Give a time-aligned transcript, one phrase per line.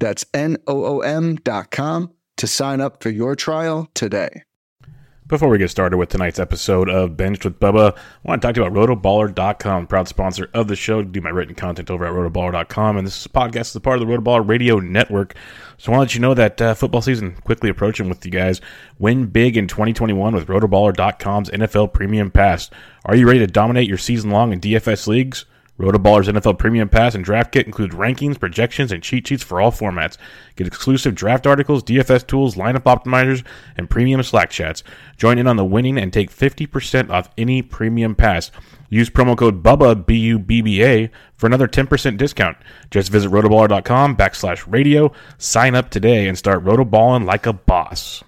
[0.00, 4.42] That's n o o m dot com to sign up for your trial today.
[5.30, 8.56] Before we get started with tonight's episode of Benched with Bubba, I want to talk
[8.56, 11.04] to you about rotoballer.com, proud sponsor of the show.
[11.04, 14.12] do my written content over at rotoballer.com, and this podcast is a part of the
[14.12, 15.36] Rotoballer Radio Network.
[15.78, 18.32] So I want to let you know that uh, football season quickly approaching with you
[18.32, 18.60] guys.
[18.98, 22.68] Win big in 2021 with rotoballer.com's NFL Premium Pass.
[23.04, 25.44] Are you ready to dominate your season long in DFS leagues?
[25.80, 29.72] Rotoballer's NFL Premium Pass and Draft Kit includes rankings, projections, and cheat sheets for all
[29.72, 30.18] formats.
[30.54, 33.42] Get exclusive draft articles, DFS tools, lineup optimizers,
[33.78, 34.82] and premium Slack chats.
[35.16, 38.50] Join in on the winning and take 50% off any premium pass.
[38.90, 42.58] Use promo code BUBBA, B-U-B-B-A, for another 10% discount.
[42.90, 48.22] Just visit rotoballer.com backslash radio, sign up today, and start rotoballing like a boss.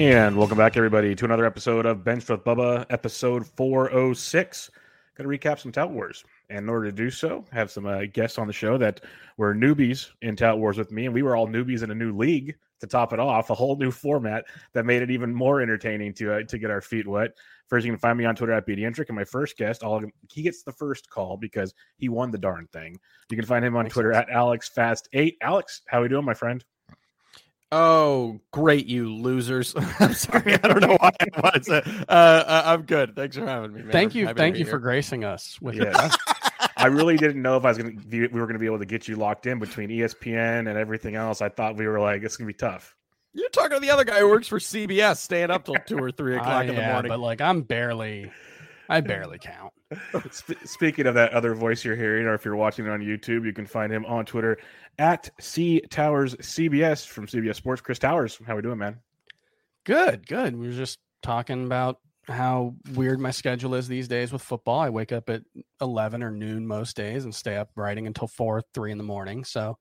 [0.00, 4.70] And welcome back, everybody, to another episode of Bench with Bubba, episode 406.
[5.14, 6.24] Going to recap some Tout Wars.
[6.48, 9.02] And in order to do so, have some uh, guests on the show that
[9.36, 11.04] were newbies in Tout Wars with me.
[11.04, 13.76] And we were all newbies in a new league to top it off, a whole
[13.76, 17.32] new format that made it even more entertaining to uh, to get our feet wet.
[17.68, 19.08] First, you can find me on Twitter at BDentric.
[19.10, 22.66] And my first guest, all he gets the first call because he won the darn
[22.72, 22.98] thing.
[23.28, 25.36] You can find him on Twitter at AlexFast8.
[25.42, 26.64] Alex, how are we doing, my friend?
[27.72, 29.74] Oh, great, you losers!
[30.00, 31.68] I'm sorry, I don't know why I was.
[31.68, 33.14] Uh, uh, I'm good.
[33.14, 33.82] Thanks for having me.
[33.82, 33.92] Man.
[33.92, 34.72] Thank you, thank you here.
[34.72, 36.10] for gracing us with yeah.
[36.76, 38.80] I really didn't know if I was going to we were going to be able
[38.80, 41.40] to get you locked in between ESPN and everything else.
[41.40, 42.96] I thought we were like it's going to be tough.
[43.32, 46.10] You're talking to the other guy who works for CBS, staying up till two or
[46.10, 47.10] three o'clock uh, in the morning.
[47.10, 48.32] But like, I'm barely,
[48.88, 49.72] I barely count.
[50.64, 53.52] Speaking of that other voice you're hearing, or if you're watching it on YouTube, you
[53.52, 54.58] can find him on Twitter
[54.98, 57.80] at C Towers CBS from CBS Sports.
[57.80, 58.98] Chris Towers, how we doing, man?
[59.84, 60.56] Good, good.
[60.56, 61.98] We were just talking about
[62.28, 64.78] how weird my schedule is these days with football.
[64.78, 65.42] I wake up at
[65.80, 69.44] eleven or noon most days and stay up writing until four, three in the morning.
[69.44, 69.78] So,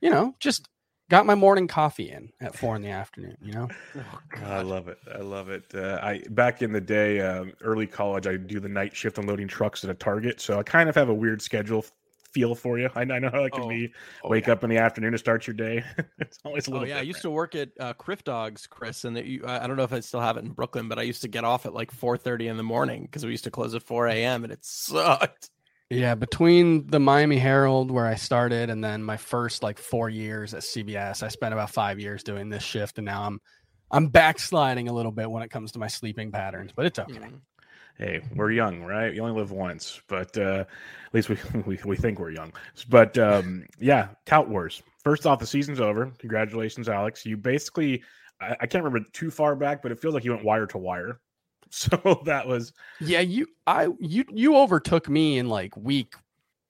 [0.00, 0.68] you know, just
[1.10, 3.36] got my morning coffee in at four in the afternoon.
[3.42, 4.98] You know, oh, I love it.
[5.12, 5.64] I love it.
[5.74, 9.48] Uh, I back in the day, um, early college, I do the night shift unloading
[9.48, 11.84] trucks at a Target, so I kind of have a weird schedule
[12.32, 12.90] feel for you.
[12.94, 13.92] I, I know how it can oh, be.
[14.22, 14.52] Oh, Wake yeah.
[14.52, 15.82] up in the afternoon to start your day.
[16.18, 16.84] it's always a little.
[16.84, 17.04] Oh yeah, different.
[17.04, 19.92] I used to work at uh, Crif Dogs, Chris, and you, I don't know if
[19.92, 22.16] I still have it in Brooklyn, but I used to get off at like four
[22.16, 24.44] thirty in the morning because we used to close at four a.m.
[24.44, 25.50] and it sucked.
[25.90, 30.52] Yeah, between the Miami Herald where I started and then my first like four years
[30.52, 33.40] at CBS, I spent about five years doing this shift, and now I'm
[33.90, 37.14] I'm backsliding a little bit when it comes to my sleeping patterns, but it's okay.
[37.14, 37.36] Mm-hmm
[37.98, 39.12] hey, we're young, right?
[39.12, 40.64] You only live once, but uh,
[41.06, 42.52] at least we, we, we think we're young.
[42.88, 44.82] But um, yeah, Tout Wars.
[45.04, 46.12] First off, the season's over.
[46.18, 47.26] Congratulations, Alex.
[47.26, 48.02] You basically,
[48.40, 50.78] I, I, can't remember too far back, but it feels like you went wire to
[50.78, 51.20] wire.
[51.74, 53.20] So that was yeah.
[53.20, 56.14] You I you you overtook me in like week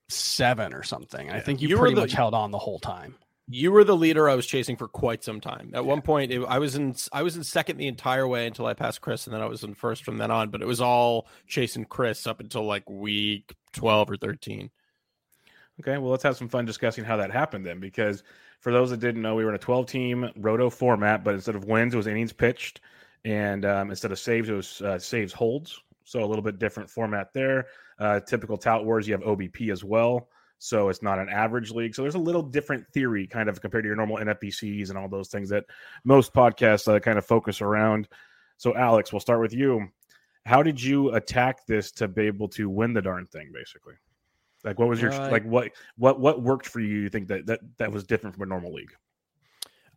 [0.07, 1.27] seven or something.
[1.27, 1.35] Yeah.
[1.35, 3.15] I think you, you pretty the, much held on the whole time
[3.51, 5.71] you were the leader I was chasing for quite some time.
[5.73, 8.67] At one point, it, I was in I was in second the entire way until
[8.67, 10.49] I passed Chris, and then I was in first from then on.
[10.49, 14.69] But it was all chasing Chris up until like week twelve or thirteen.
[15.79, 18.23] Okay, well, let's have some fun discussing how that happened then, because
[18.59, 21.65] for those that didn't know, we were in a twelve-team roto format, but instead of
[21.65, 22.81] wins, it was innings pitched,
[23.25, 25.81] and um, instead of saves, it was uh, saves holds.
[26.03, 27.67] So a little bit different format there.
[27.99, 30.27] Uh, typical tout wars, you have OBP as well
[30.59, 31.95] so it's not an average league.
[31.95, 35.07] So there's a little different theory, kind of compared to your normal NFPCs and all
[35.07, 35.65] those things that
[36.03, 38.09] most podcasts uh, kind of focus around.
[38.57, 39.87] So Alex, we'll start with you.
[40.45, 43.93] How did you attack this to be able to win the darn thing, basically?
[44.65, 46.97] Like, what was your Uh, like what what what worked for you?
[46.99, 48.91] You think that that that was different from a normal league?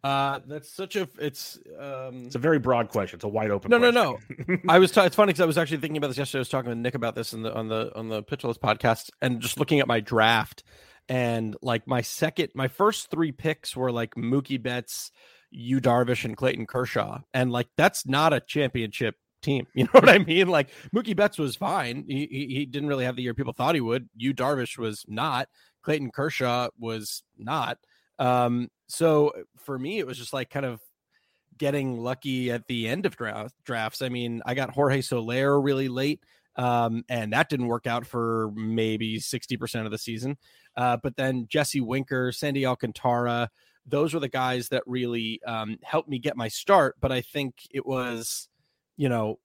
[0.04, 3.18] Uh, that's such a it's um It's a very broad question.
[3.18, 3.70] It's a wide open.
[3.70, 4.18] No, no, no,
[4.48, 4.56] no.
[4.68, 4.96] I was.
[4.96, 6.40] It's funny because I was actually thinking about this yesterday.
[6.40, 9.10] I was talking with Nick about this in the on the on the PitcherList podcast,
[9.20, 10.64] and just looking at my draft,
[11.08, 15.12] and like my second, my first three picks were like Mookie Betts,
[15.52, 19.66] Yu Darvish, and Clayton Kershaw, and like that's not a championship team.
[19.74, 20.48] You know what I mean?
[20.48, 22.04] Like Mookie Betts was fine.
[22.08, 24.08] He he, he didn't really have the year people thought he would.
[24.16, 25.48] Yu Darvish was not.
[25.82, 27.78] Clayton Kershaw was not.
[28.18, 30.80] Um, so for me, it was just like kind of
[31.58, 34.02] getting lucky at the end of draft drafts.
[34.02, 36.20] I mean, I got Jorge Soler really late,
[36.56, 40.36] um, and that didn't work out for maybe 60% of the season.
[40.76, 43.50] Uh, but then Jesse Winker, Sandy Alcantara,
[43.86, 46.96] those were the guys that really um, helped me get my start.
[47.00, 48.48] But I think it was,
[48.96, 49.38] you know,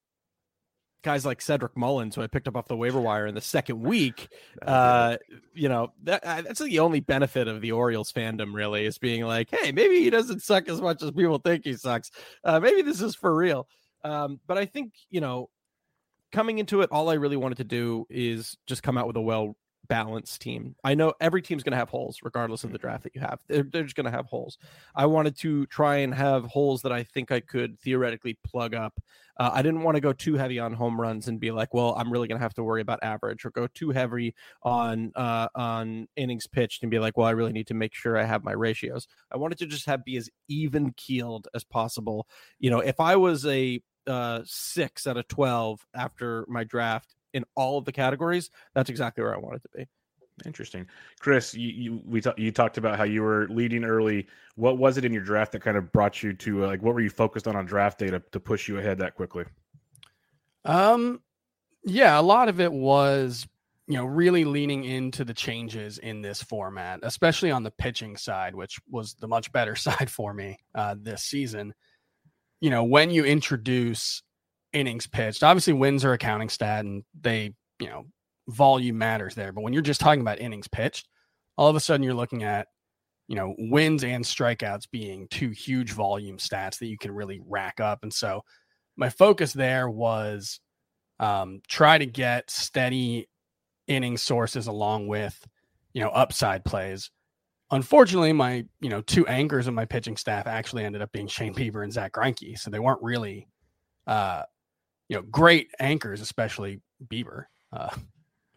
[1.03, 3.81] guys like Cedric Mullins, who I picked up off the waiver wire in the second
[3.81, 4.29] week.
[4.67, 5.17] Uh,
[5.53, 9.23] you know, that uh, that's the only benefit of the Orioles fandom, really, is being
[9.23, 12.11] like, hey, maybe he doesn't suck as much as people think he sucks.
[12.43, 13.67] Uh, maybe this is for real.
[14.03, 15.49] Um, but I think, you know,
[16.31, 19.21] coming into it, all I really wanted to do is just come out with a
[19.21, 19.55] well
[19.87, 20.75] balanced team.
[20.83, 23.39] I know every team's going to have holes, regardless of the draft that you have.
[23.47, 24.57] They're, they're just going to have holes.
[24.95, 28.99] I wanted to try and have holes that I think I could theoretically plug up.
[29.39, 31.93] Uh, I didn't want to go too heavy on home runs and be like, well,
[31.95, 35.47] I'm really going to have to worry about average, or go too heavy on uh,
[35.53, 38.43] on innings pitched and be like, well, I really need to make sure I have
[38.43, 39.07] my ratios.
[39.31, 42.27] I wanted to just have be as even keeled as possible.
[42.59, 47.45] You know, if I was a uh, six out of twelve after my draft in
[47.55, 49.87] all of the categories, that's exactly where I wanted to be.
[50.45, 50.85] Interesting,
[51.19, 51.55] Chris.
[51.55, 54.27] You you we ta- you talked about how you were leading early.
[54.55, 56.93] What was it in your draft that kind of brought you to uh, like what
[56.93, 59.45] were you focused on on draft day to, to push you ahead that quickly?
[60.63, 61.21] Um,
[61.83, 63.47] yeah, a lot of it was,
[63.87, 68.53] you know, really leaning into the changes in this format, especially on the pitching side,
[68.53, 71.73] which was the much better side for me uh, this season.
[72.61, 74.21] You know, when you introduce
[74.73, 78.05] innings pitched, obviously wins are a counting stat and they, you know,
[78.49, 79.51] volume matters there.
[79.51, 81.07] But when you're just talking about innings pitched,
[81.57, 82.67] all of a sudden you're looking at,
[83.27, 87.79] you know, wins and strikeouts being two huge volume stats that you can really rack
[87.79, 87.99] up.
[88.03, 88.41] And so
[88.95, 90.59] my focus there was
[91.19, 93.27] um, try to get steady
[93.87, 95.45] inning sources along with,
[95.93, 97.11] you know, upside plays.
[97.69, 101.53] Unfortunately, my, you know, two anchors of my pitching staff actually ended up being Shane
[101.53, 102.57] Bieber and Zack Greinke.
[102.57, 103.47] So they weren't really,
[104.05, 104.43] uh,
[105.09, 107.45] you know, great anchors, especially Bieber.
[107.71, 107.95] Uh,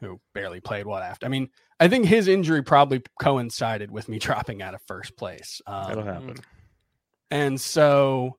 [0.00, 1.26] who barely played what after.
[1.26, 5.60] I mean, I think his injury probably coincided with me dropping out of first place.
[5.66, 6.36] That'll Um, happen.
[7.30, 8.38] and so,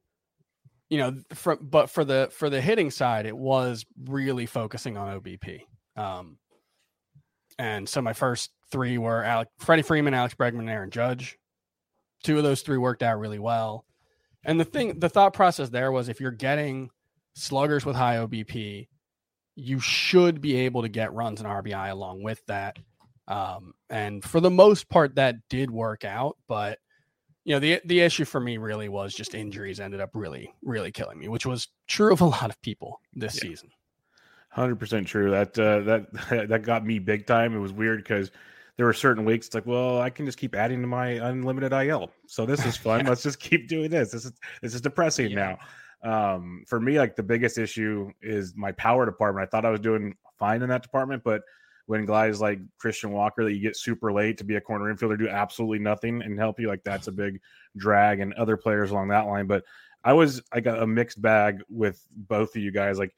[0.90, 5.20] you know, for, but for the for the hitting side, it was really focusing on
[5.22, 5.62] OBP.
[5.96, 6.40] Um,
[7.60, 11.38] and so my first three were Alec, Freddie Freeman, Alex Bregman, and Aaron Judge.
[12.24, 13.86] Two of those three worked out really well.
[14.44, 16.90] And the thing, the thought process there was if you're getting
[17.36, 18.88] sluggers with high OBP,
[19.56, 22.78] you should be able to get runs and RBI along with that.
[23.28, 26.38] Um, and for the most part, that did work out.
[26.48, 26.80] But
[27.44, 30.92] you know, the the issue for me really was just injuries ended up really, really
[30.92, 33.50] killing me, which was true of a lot of people this Yeah.
[33.50, 33.70] season.
[34.50, 35.32] Hundred percent true.
[35.32, 37.56] That uh, that that got me big time.
[37.56, 38.32] It was weird because
[38.78, 39.46] there were certain weeks.
[39.48, 42.12] It's like, well, I can just keep adding to my unlimited IL.
[42.28, 43.00] So this is fun.
[43.04, 43.10] Yeah.
[43.10, 44.12] Let's just keep doing this.
[44.12, 45.36] This is this is depressing Yeah.
[45.36, 45.58] now.
[46.04, 49.48] Um, for me, like the biggest issue is my power department.
[49.48, 51.42] I thought I was doing fine in that department, but
[51.86, 55.18] when guys like Christian Walker that you get super late to be a corner infielder
[55.18, 57.40] do absolutely nothing and help you, like that's a big
[57.78, 59.48] drag, and other players along that line.
[59.48, 59.64] But
[60.04, 62.98] I was I got a mixed bag with both of you guys.
[62.98, 63.14] Like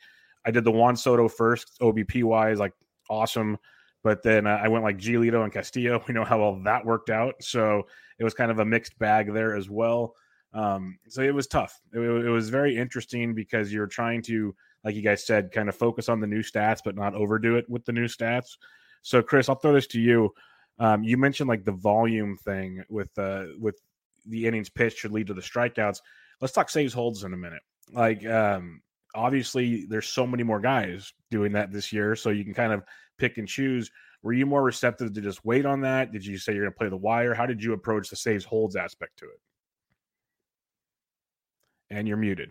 [0.45, 2.73] I did the Juan Soto first, OBP wise, like
[3.09, 3.57] awesome.
[4.03, 6.03] But then uh, I went like Giolito and Castillo.
[6.07, 7.35] We know how well that worked out.
[7.41, 7.87] So
[8.19, 10.15] it was kind of a mixed bag there as well.
[10.53, 11.79] Um, so it was tough.
[11.93, 15.75] It, it was very interesting because you're trying to, like you guys said, kind of
[15.75, 18.57] focus on the new stats, but not overdo it with the new stats.
[19.01, 20.31] So Chris, I'll throw this to you.
[20.79, 23.79] Um, you mentioned like the volume thing with uh, with
[24.25, 25.99] the innings pitched should lead to the strikeouts.
[26.41, 27.61] Let's talk saves holds in a minute.
[27.91, 28.81] Like um,
[29.13, 32.83] obviously there's so many more guys doing that this year, so you can kind of
[33.17, 33.91] pick and choose.
[34.23, 36.11] Were you more receptive to just wait on that?
[36.11, 37.33] Did you say you're going to play the wire?
[37.33, 39.39] How did you approach the saves holds aspect to it?
[41.93, 42.49] And you're muted.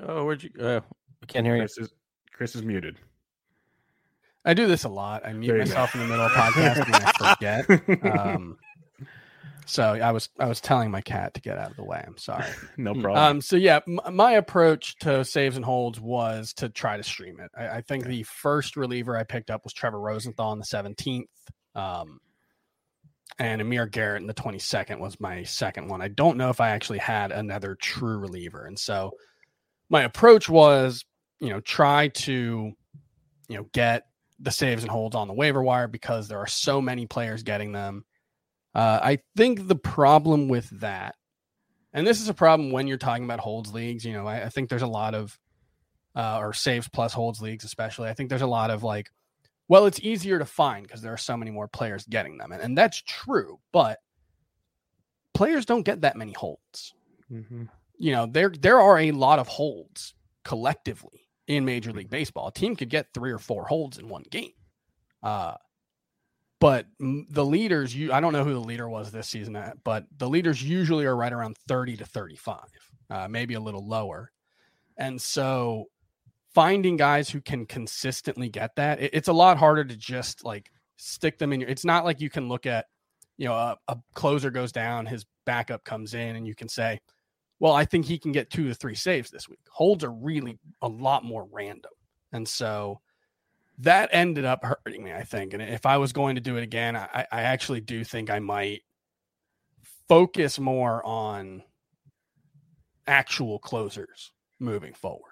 [0.00, 0.50] Oh, where'd you?
[0.60, 0.80] Uh,
[1.22, 1.62] I can't hear you.
[1.62, 1.92] Chris is
[2.32, 2.96] Chris is muted.
[4.44, 5.24] I do this a lot.
[5.26, 5.68] I mute There you go.
[5.70, 7.34] myself in the middle of podcast and I
[8.06, 8.18] forget.
[8.18, 8.56] Um,
[9.64, 12.02] So I was I was telling my cat to get out of the way.
[12.04, 12.46] I'm sorry.
[12.76, 13.16] no problem.
[13.16, 17.38] Um, so yeah, m- my approach to saves and holds was to try to stream
[17.38, 17.48] it.
[17.56, 21.26] I, I think the first reliever I picked up was Trevor Rosenthal on the 17th.
[21.76, 22.18] Um,
[23.38, 26.02] and Amir Garrett in the 22nd was my second one.
[26.02, 28.66] I don't know if I actually had another true reliever.
[28.66, 29.12] And so
[29.88, 31.04] my approach was,
[31.40, 32.72] you know, try to,
[33.48, 34.04] you know, get
[34.38, 37.72] the saves and holds on the waiver wire because there are so many players getting
[37.72, 38.04] them.
[38.74, 41.14] Uh, I think the problem with that,
[41.92, 44.48] and this is a problem when you're talking about holds leagues, you know, I, I
[44.48, 45.38] think there's a lot of,
[46.16, 48.08] uh, or saves plus holds leagues, especially.
[48.08, 49.08] I think there's a lot of like,
[49.68, 52.52] well, it's easier to find because there are so many more players getting them.
[52.52, 53.98] And, and that's true, but
[55.34, 56.94] players don't get that many holds.
[57.30, 57.64] Mm-hmm.
[57.98, 60.14] You know, there there are a lot of holds
[60.44, 62.48] collectively in Major League Baseball.
[62.48, 64.52] A team could get three or four holds in one game.
[65.22, 65.54] Uh,
[66.58, 70.06] but the leaders, you I don't know who the leader was this season, at, but
[70.18, 72.58] the leaders usually are right around 30 to 35,
[73.10, 74.30] uh, maybe a little lower.
[74.96, 75.86] And so
[76.54, 80.70] finding guys who can consistently get that, it, it's a lot harder to just like
[80.96, 81.70] stick them in your.
[81.70, 82.86] It's not like you can look at,
[83.38, 87.00] you know, a, a closer goes down, his backup comes in, and you can say,
[87.58, 89.60] well, I think he can get two to three saves this week.
[89.70, 91.92] Holds are really a lot more random.
[92.32, 93.00] And so
[93.78, 95.54] that ended up hurting me, I think.
[95.54, 98.38] And if I was going to do it again, I, I actually do think I
[98.40, 98.82] might
[100.08, 101.62] focus more on
[103.06, 105.31] actual closers moving forward.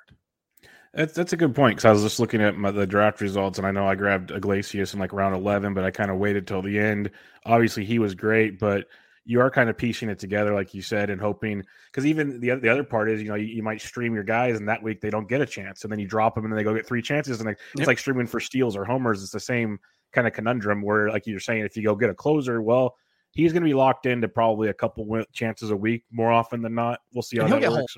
[0.93, 3.59] That's that's a good point because I was just looking at my, the draft results,
[3.59, 6.47] and I know I grabbed Iglesias in like round eleven, but I kind of waited
[6.47, 7.11] till the end.
[7.47, 8.87] Obviously, he was great, but
[9.25, 12.57] you are kind of piecing it together, like you said, and hoping because even the
[12.57, 15.01] the other part is you know you, you, might stream your guys, and that week
[15.01, 16.87] they don't get a chance, and then you drop them, and then they go get
[16.87, 17.87] three chances, and it's yep.
[17.87, 19.23] like streaming for steals or homers.
[19.23, 19.79] It's the same
[20.13, 22.97] kind of conundrum where, like you're saying, if you go get a closer, well,
[23.31, 26.75] he's going to be locked into probably a couple chances a week more often than
[26.75, 26.99] not.
[27.15, 27.97] We'll see how that works.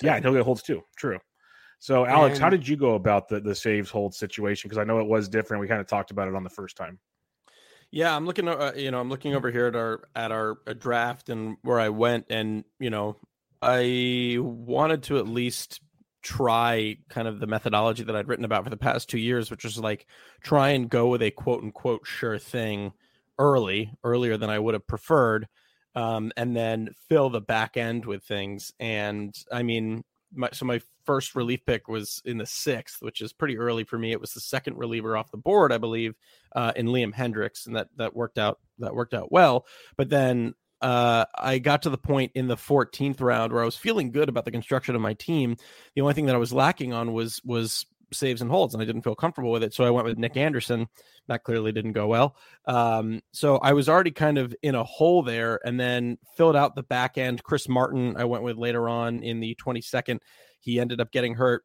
[0.00, 0.82] Yeah, and he'll get holds too.
[0.96, 1.18] True.
[1.80, 4.68] So, Alex, and, how did you go about the the saves hold situation?
[4.68, 5.62] Because I know it was different.
[5.62, 6.98] We kind of talked about it on the first time.
[7.90, 8.46] Yeah, I'm looking.
[8.48, 11.80] Uh, you know, I'm looking over here at our at our uh, draft and where
[11.80, 13.16] I went, and you know,
[13.62, 15.80] I wanted to at least
[16.22, 19.64] try kind of the methodology that I'd written about for the past two years, which
[19.64, 20.06] was like
[20.42, 22.92] try and go with a quote unquote sure thing
[23.38, 25.48] early, earlier than I would have preferred,
[25.94, 28.70] um, and then fill the back end with things.
[28.78, 33.32] And I mean, my, so my first relief pick was in the sixth, which is
[33.32, 34.12] pretty early for me.
[34.12, 36.14] It was the second reliever off the board, I believe,
[36.54, 39.66] uh, in Liam Hendriks, and that that worked out that worked out well.
[39.96, 43.76] But then uh, I got to the point in the 14th round where I was
[43.76, 45.56] feeling good about the construction of my team.
[45.94, 48.86] The only thing that I was lacking on was was saves and holds, and I
[48.86, 49.74] didn't feel comfortable with it.
[49.74, 50.86] So I went with Nick Anderson.
[51.28, 52.36] That clearly didn't go well.
[52.66, 56.74] Um, so I was already kind of in a hole there, and then filled out
[56.74, 57.42] the back end.
[57.42, 60.18] Chris Martin, I went with later on in the 22nd.
[60.60, 61.64] He ended up getting hurt.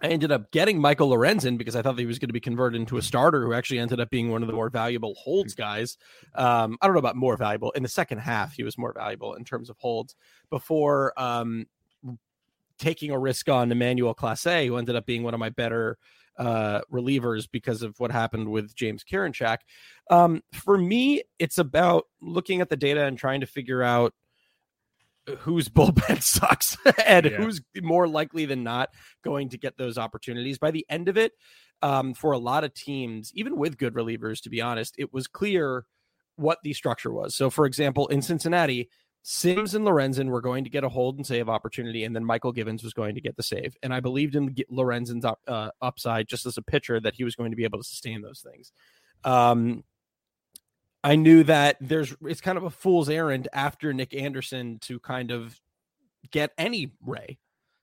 [0.00, 2.80] I ended up getting Michael Lorenzen because I thought he was going to be converted
[2.80, 5.96] into a starter who actually ended up being one of the more valuable holds guys.
[6.36, 7.72] Um, I don't know about more valuable.
[7.72, 10.14] In the second half, he was more valuable in terms of holds
[10.50, 11.66] before um,
[12.78, 15.98] taking a risk on Emmanuel Clase, who ended up being one of my better
[16.38, 19.58] uh, relievers because of what happened with James Karinchak.
[20.10, 24.14] Um, for me, it's about looking at the data and trying to figure out
[25.38, 27.36] whose bullpen sucks and yeah.
[27.36, 28.90] who's more likely than not
[29.24, 30.58] going to get those opportunities.
[30.58, 31.32] By the end of it,
[31.82, 35.26] um, for a lot of teams, even with good relievers, to be honest, it was
[35.26, 35.84] clear
[36.36, 37.34] what the structure was.
[37.34, 38.88] So, for example, in Cincinnati,
[39.30, 42.54] Sims and Lorenzen were going to get a hold and save opportunity, and then Mychal
[42.54, 43.76] Givens was going to get the save.
[43.82, 47.36] And I believed in Lorenzen's up, uh, upside just as a pitcher that he was
[47.36, 48.72] going to be able to sustain those things.
[49.24, 49.84] Um,
[51.04, 55.30] I knew that there's it's kind of a fool's errand after Nick Anderson to kind
[55.30, 55.60] of
[56.30, 57.38] get any Ray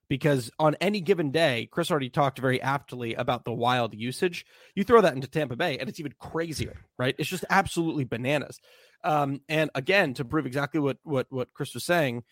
[0.07, 4.45] because on any given day, Chris already talked very aptly about the wild usage.
[4.75, 7.15] You throw that into Tampa Bay, and it's even crazier, right?
[7.17, 8.59] It's just absolutely bananas.
[9.03, 12.23] Um, and again, to prove exactly what what what Chris was saying,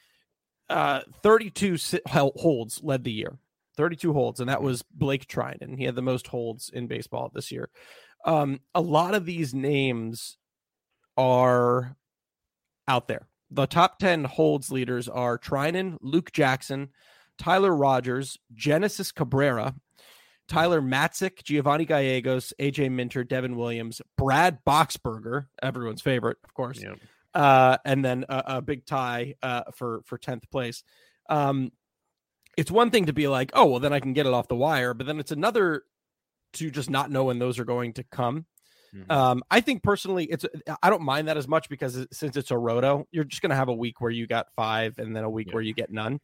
[0.69, 1.77] uh, 32
[2.07, 3.37] holds led the year,
[3.77, 5.77] 32 holds, and that was Blake Treinen.
[5.77, 7.69] He had the most holds in baseball this year.
[8.25, 10.37] Um, a lot of these names
[11.17, 11.95] are
[12.87, 13.27] out there.
[13.51, 16.89] The top 10 holds leaders are Treinen, Luke Jackson,
[17.37, 19.75] Tyler Rogers, Genesis Cabrera,
[20.47, 26.81] Tyler Matzek, Giovanni Gallegos, AJ Minter, Devin Williams, Brad Boxberger, everyone's favorite, of course.
[26.81, 26.99] Yep.
[27.33, 30.83] Uh, and then a, a big tie uh, for for tenth place.
[31.29, 31.71] Um,
[32.57, 34.55] it's one thing to be like, oh well, then I can get it off the
[34.55, 35.83] wire, but then it's another
[36.53, 38.45] to just not know when those are going to come.
[38.95, 39.11] Mm-hmm.
[39.11, 40.45] Um, I think personally, it's
[40.81, 43.55] I don't mind that as much because since it's a roto, you're just going to
[43.55, 45.53] have a week where you got five, and then a week yeah.
[45.53, 46.19] where you get none.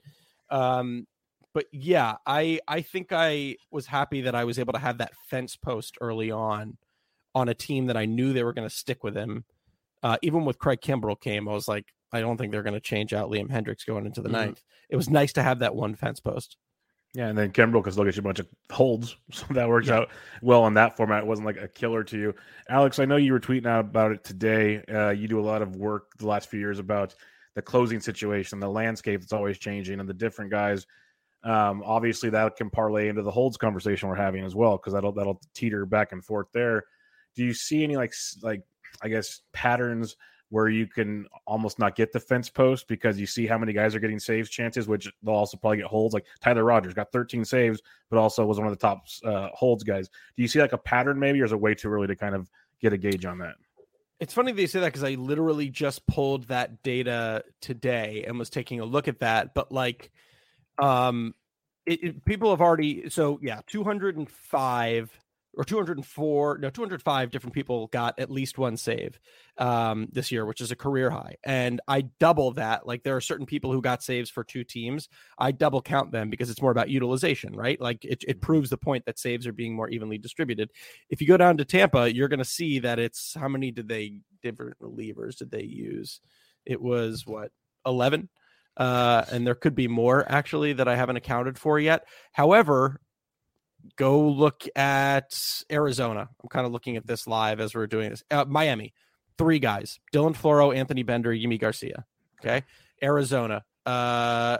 [0.51, 1.08] Um,
[1.53, 5.13] but yeah, I I think I was happy that I was able to have that
[5.29, 6.77] fence post early on
[7.36, 9.46] on a team that I knew they were going to stick with him.
[10.01, 12.79] Uh, even with Craig Kimbrel came, I was like, I don't think they're going to
[12.79, 14.38] change out Liam Hendriks going into the mm-hmm.
[14.38, 14.63] ninth.
[14.89, 16.58] It was nice to have that one fence post.
[17.15, 19.88] Yeah, and then Kimbrel can still get you a bunch of holds, so that works
[19.88, 19.98] yeah.
[19.98, 20.10] out
[20.41, 21.24] well in that format.
[21.24, 22.36] It wasn't like a killer to you,
[22.70, 23.00] Alex.
[23.00, 24.84] I know you were tweeting out about it today.
[24.84, 27.15] Uh, you do a lot of work the last few years about
[27.60, 30.88] the closing situation, the landscape that's always changing, and the different guys.
[31.44, 35.12] Um, obviously, that can parlay into the holds conversation we're having as well, because that'll
[35.12, 36.86] that'll teeter back and forth there.
[37.36, 38.63] Do you see any like like
[39.01, 40.16] I guess patterns
[40.51, 43.94] where you can almost not get the fence post because you see how many guys
[43.94, 46.13] are getting saves chances, which they'll also probably get holds.
[46.13, 49.84] Like Tyler Rogers got 13 saves, but also was one of the top uh, holds
[49.84, 50.08] guys.
[50.08, 52.36] Do you see like a pattern maybe, or is it way too early to kind
[52.36, 52.50] of
[52.80, 53.56] get a gauge on that?
[54.20, 58.50] It's funny they say that because I literally just pulled that data today and was
[58.50, 59.54] taking a look at that.
[59.54, 60.12] But like,
[60.78, 61.34] um,
[61.86, 65.20] it, it, people have already so yeah, 205
[65.56, 69.20] or 204 no 205 different people got at least one save
[69.58, 71.36] um, this year which is a career high.
[71.44, 75.10] And i double that like there are certain people who got saves for two teams.
[75.38, 77.79] I double count them because it's more about utilization right?
[77.79, 80.72] Like it, it proves the point that saves are being more evenly distributed.
[81.10, 83.88] If you go down to tampa you're going to see that it's how many did
[83.88, 86.22] they different relievers did they use?
[86.65, 87.51] It was what
[87.86, 88.29] 11
[88.79, 92.08] uh, and there could be more actually that I haven't accounted for yet.
[92.32, 93.01] However,
[93.96, 95.38] go look at
[95.72, 96.30] Arizona.
[96.42, 98.24] I'm kind of looking at this live as we're doing this.
[98.32, 98.94] Uh, Miami,
[99.38, 102.06] three guys: Dylan Floro, Anthony Bender, Yimi Garcia.
[102.42, 102.64] Okay,
[103.02, 103.64] Arizona.
[103.86, 104.58] Uh,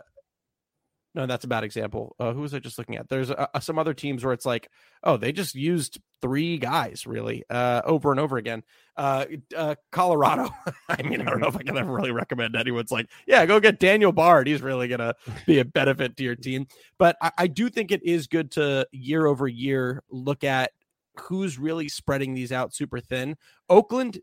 [1.16, 2.16] no, that's a bad example.
[2.20, 3.10] Uh, who was I just looking at?
[3.10, 4.70] There's uh, uh, some other teams where it's like,
[5.04, 8.64] oh, they just used three guys really uh, over and over again.
[8.96, 9.26] Uh,
[9.58, 10.50] uh, Colorado.
[10.90, 13.60] I mean, I don't know if I can ever really recommend anyone's like, yeah, go
[13.60, 14.46] get Daniel Bard.
[14.48, 15.16] He's really gonna
[15.48, 16.68] be a benefit to your team.
[17.00, 20.72] But I, I do think it is good to year over year look at
[21.20, 23.36] who's really spreading these out super thin.
[23.68, 24.20] Oakland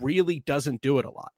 [0.00, 1.32] really doesn't do it a lot.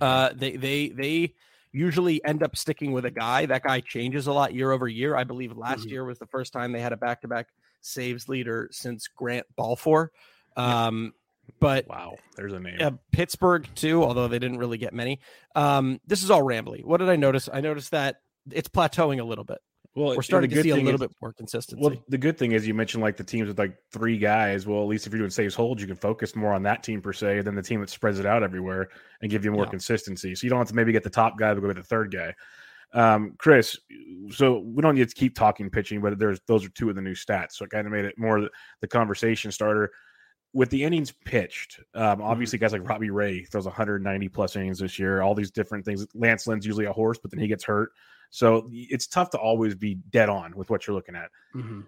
[0.00, 1.34] Uh, they they they
[1.76, 3.44] usually end up sticking with a guy.
[3.44, 5.14] That guy changes a lot year over year.
[5.14, 5.90] I believe last mm-hmm.
[5.90, 7.48] year was the first time they had a back to back
[7.82, 10.10] saves leader since Grant Balfour.
[10.56, 11.12] Um,
[11.60, 12.78] but wow, there's a name.
[12.80, 15.20] Uh, Pittsburgh too, although they didn't really get many.
[15.54, 16.82] Um, this is all rambly.
[16.82, 17.48] What did I notice?
[17.52, 18.16] I noticed that
[18.50, 19.58] it's plateauing a little bit.
[19.96, 21.82] Well, we're starting to see a little is, bit more consistency.
[21.82, 24.66] Well, the good thing is you mentioned like the teams with like three guys.
[24.66, 27.00] Well, at least if you're doing saves holds, you can focus more on that team
[27.00, 28.88] per se than the team that spreads it out everywhere
[29.22, 29.70] and give you more yeah.
[29.70, 30.34] consistency.
[30.34, 32.12] So you don't have to maybe get the top guy, but go with the third
[32.12, 32.34] guy.
[32.92, 33.78] Um, Chris,
[34.30, 37.02] so we don't need to keep talking pitching, but there's those are two of the
[37.02, 37.52] new stats.
[37.52, 38.48] So it kind of made it more
[38.80, 39.90] the conversation starter
[40.52, 42.22] with the innings pitched, um, mm-hmm.
[42.22, 45.20] obviously guys like Robbie Ray throws 190 plus innings this year.
[45.20, 46.06] All these different things.
[46.14, 47.90] Lance Lynn's usually a horse, but then he gets hurt.
[48.30, 51.30] So it's tough to always be dead on with what you're looking at.
[51.54, 51.80] Mm-hmm.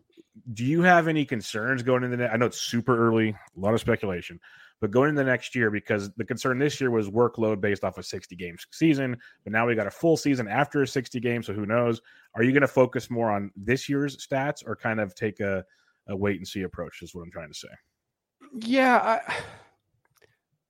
[0.52, 2.32] Do you have any concerns going into the?
[2.32, 4.38] I know it's super early, a lot of speculation,
[4.80, 7.98] but going into the next year because the concern this year was workload based off
[7.98, 11.42] a 60 games season, but now we got a full season after a 60 game.
[11.42, 12.00] So who knows?
[12.34, 15.64] Are you going to focus more on this year's stats or kind of take a,
[16.08, 17.02] a wait and see approach?
[17.02, 17.68] Is what I'm trying to say.
[18.60, 19.34] Yeah, I,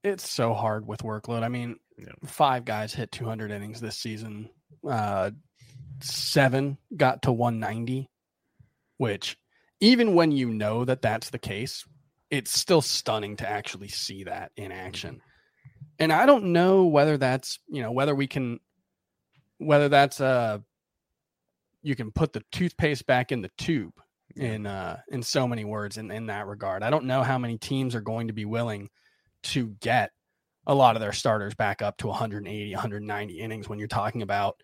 [0.02, 1.42] it's so hard with workload.
[1.42, 2.12] I mean, yeah.
[2.24, 4.48] five guys hit 200 innings this season.
[4.88, 5.32] Uh,
[6.00, 8.08] seven got to 190,
[8.96, 9.36] which
[9.80, 11.84] even when you know that that's the case,
[12.30, 15.20] it's still stunning to actually see that in action.
[15.98, 18.60] And I don't know whether that's, you know, whether we can,
[19.58, 20.58] whether that's, uh,
[21.82, 23.94] you can put the toothpaste back in the tube
[24.36, 26.82] in, uh, in so many words in, in that regard.
[26.82, 28.90] I don't know how many teams are going to be willing
[29.44, 30.10] to get
[30.66, 34.60] a lot of their starters back up to 180, 190 innings when you're talking about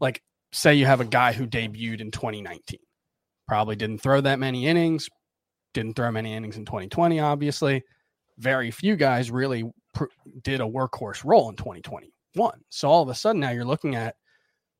[0.00, 2.78] like say you have a guy who debuted in 2019,
[3.48, 5.08] probably didn't throw that many innings,
[5.74, 7.82] didn't throw many innings in 2020, obviously.
[8.38, 10.04] Very few guys really pr-
[10.42, 12.60] did a workhorse role in 2021.
[12.70, 14.16] So all of a sudden now you're looking at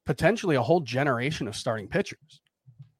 [0.04, 2.40] potentially a whole generation of starting pitchers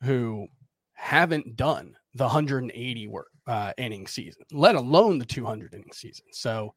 [0.02, 0.46] who
[0.94, 6.26] haven't done the 180 work uh, inning season, let alone the 200 inning season.
[6.32, 6.74] So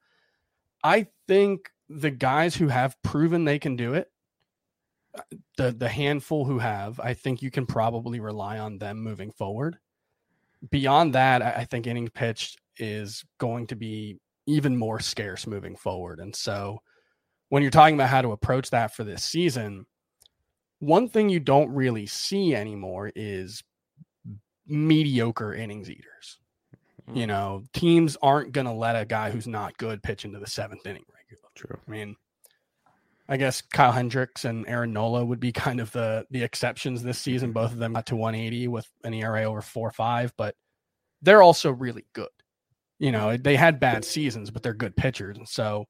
[0.83, 4.09] I think the guys who have proven they can do it
[5.57, 9.77] the the handful who have, I think you can probably rely on them moving forward.
[10.69, 16.19] Beyond that, I think innings pitched is going to be even more scarce moving forward.
[16.19, 16.81] And so
[17.49, 19.85] when you're talking about how to approach that for this season,
[20.79, 23.63] one thing you don't really see anymore is
[24.67, 26.39] mediocre innings eaters.
[27.13, 27.27] You Mm.
[27.27, 30.85] know, teams aren't going to let a guy who's not good pitch into the seventh
[30.87, 31.51] inning regularly.
[31.53, 31.79] True.
[31.87, 32.15] I mean,
[33.27, 37.19] I guess Kyle Hendricks and Aaron Nola would be kind of the the exceptions this
[37.19, 37.51] season.
[37.53, 40.55] Both of them got to 180 with an ERA over four or five, but
[41.21, 42.29] they're also really good.
[42.99, 45.85] You know, they had bad seasons, but they're good pitchers, and so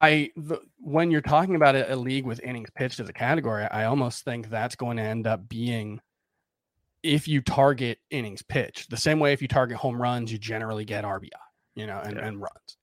[0.00, 3.64] I the, when you're talking about a, a league with innings pitched as a category,
[3.64, 6.00] I almost think that's going to end up being
[7.02, 10.84] if you target innings pitched the same way if you target home runs, you generally
[10.84, 11.28] get RBI,
[11.74, 12.26] you know, and, Yeah.
[12.26, 12.77] and runs.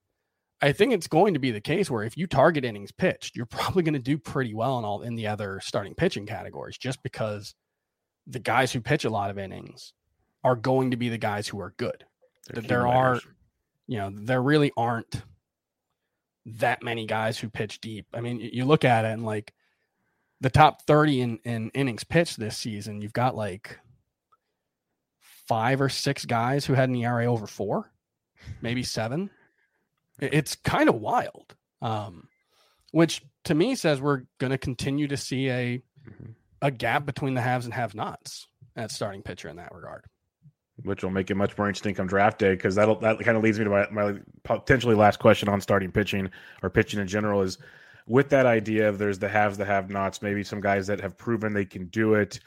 [0.65, 3.45] I think it's going to be the case where if you target innings pitched, you're
[3.45, 7.03] probably going to do pretty well in all in the other starting pitching categories, just
[7.03, 7.53] because
[8.25, 9.93] the guys who pitch a lot of innings
[10.43, 12.03] are going to be the guys who are good.
[12.49, 13.15] They're there are-
[13.87, 15.21] You know, there really aren't
[16.47, 18.07] that many guys who pitch deep.
[18.13, 19.53] I mean, you look at it and like
[20.41, 23.79] the top 30 in, in innings pitched this season, you've got like
[25.47, 27.91] five or six guys who had an ERA over four,
[28.61, 29.29] maybe seven.
[30.19, 31.55] It's kind of wild.
[31.81, 32.27] Um,
[32.91, 36.35] which to me says we're going to continue to see a Mhm.
[36.61, 40.05] a gap between the haves and have-nots at starting pitcher in that regard.
[40.83, 43.43] which will make it much more interesting come draft day because that'll that kind of
[43.43, 46.29] leads me to my, my potentially last question on starting pitching
[46.61, 47.57] or pitching in general is
[48.07, 51.17] with that idea of there's the haves the have nots maybe some guys that have
[51.17, 52.39] proven they can do it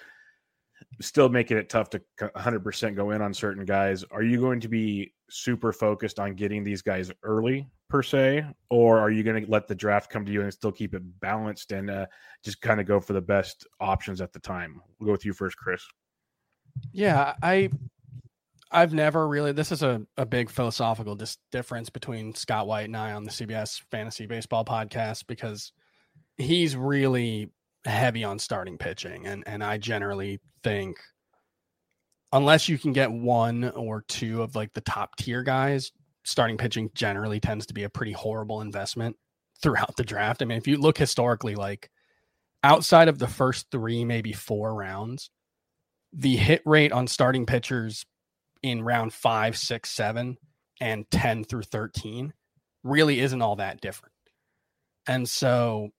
[1.00, 4.68] still making it tough to 100% go in on certain guys are you going to
[4.68, 9.50] be super focused on getting these guys early per se or are you going to
[9.50, 12.06] let the draft come to you and still keep it balanced and uh,
[12.44, 14.80] just kind of go for the best options at the time?
[14.98, 15.82] We'll go with you first chris.
[16.92, 17.70] Yeah, I
[18.70, 22.96] I've never really this is a, a big philosophical dis- difference between Scott White and
[22.96, 25.72] I on the CBS fantasy baseball podcast because
[26.36, 27.50] he's really
[27.84, 30.98] heavy on starting pitching and and I generally think
[32.32, 35.92] unless you can get one or two of like the top tier guys,
[36.24, 39.16] starting pitching generally tends to be a pretty horrible investment
[39.62, 40.42] throughout the draft.
[40.42, 41.90] I mean, if you look historically like
[42.62, 45.30] outside of the first 3 maybe 4 rounds,
[46.12, 48.06] the hit rate on starting pitchers
[48.62, 50.36] in round five, six, seven,
[50.80, 52.32] and 10 through 13
[52.82, 54.14] really isn't all that different.
[55.06, 55.90] And so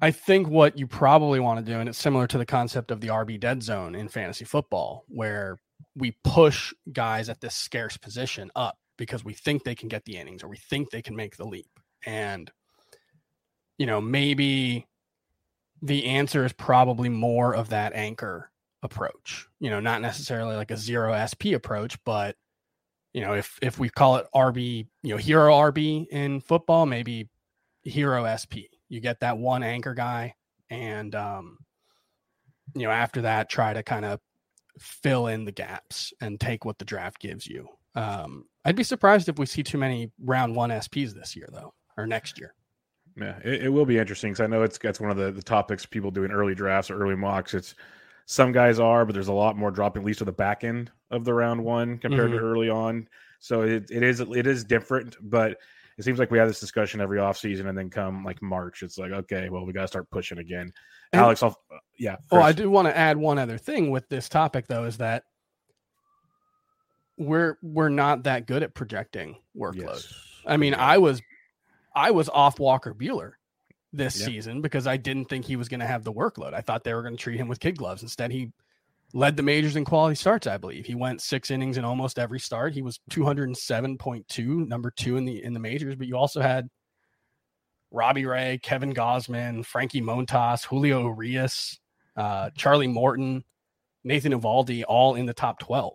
[0.00, 3.00] I think what you probably want to do, and it's similar to the concept of
[3.00, 5.58] the RB dead zone in fantasy football, where
[5.96, 10.16] we push guys at this scarce position up because we think they can get the
[10.16, 11.70] innings or we think they can make the leap.
[12.06, 12.50] And,
[13.76, 14.86] you know, maybe
[15.82, 18.50] the answer is probably more of that anchor
[18.82, 19.46] approach.
[19.60, 22.36] You know, not necessarily like a zero SP approach, but
[23.12, 27.28] you know, if if we call it RB, you know, hero RB in football, maybe
[27.82, 28.70] hero SP.
[28.88, 30.34] You get that one anchor guy,
[30.70, 31.58] and um,
[32.74, 34.20] you know, after that, try to kind of
[34.78, 37.68] fill in the gaps and take what the draft gives you.
[37.94, 41.74] Um, I'd be surprised if we see too many round one SPs this year, though,
[41.96, 42.54] or next year.
[43.16, 45.42] Yeah, it, it will be interesting because I know it's that's one of the, the
[45.42, 47.54] topics people doing early drafts or early mocks.
[47.54, 47.74] It's
[48.26, 50.90] some guys are, but there's a lot more dropping at least to the back end
[51.10, 53.08] of the round one compared to early on.
[53.40, 55.58] So it, it is it is different, but
[55.98, 58.96] it seems like we have this discussion every offseason and then come like March, it's
[58.98, 60.72] like okay, well we got to start pushing again.
[61.12, 62.16] And- Alex, I'll, uh, yeah.
[62.30, 65.24] Oh, I do want to add one other thing with this topic though is that
[67.16, 69.86] we're we're not that good at projecting workload.
[69.94, 70.14] Yes.
[70.46, 70.84] I mean, Yeah.
[70.86, 71.20] I was
[71.94, 73.32] I was off Walker Buehler
[73.92, 74.26] this Yeah.
[74.26, 76.54] season because I didn't think he was going to have the workload.
[76.54, 78.02] I thought they were going to treat him with kid gloves.
[78.02, 78.52] Instead, he
[79.14, 80.84] led the majors in quality starts, I believe.
[80.86, 82.74] He went 6 innings in almost every start.
[82.74, 86.68] He was 207.2, number 2 in the in the majors, but you also had
[87.90, 91.78] Robbie Ray, Kevin Gausman, Frankie Montas, Julio Urias,
[92.16, 93.44] uh, Charlie Morton,
[94.04, 95.94] Nathan Eovaldi, all in the top 12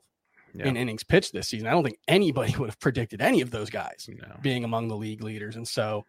[0.56, 0.66] Yeah.
[0.68, 1.68] in innings pitched this season.
[1.68, 4.38] I don't think anybody would have predicted any of those guys No.
[4.42, 5.56] being among the league leaders.
[5.56, 6.04] And so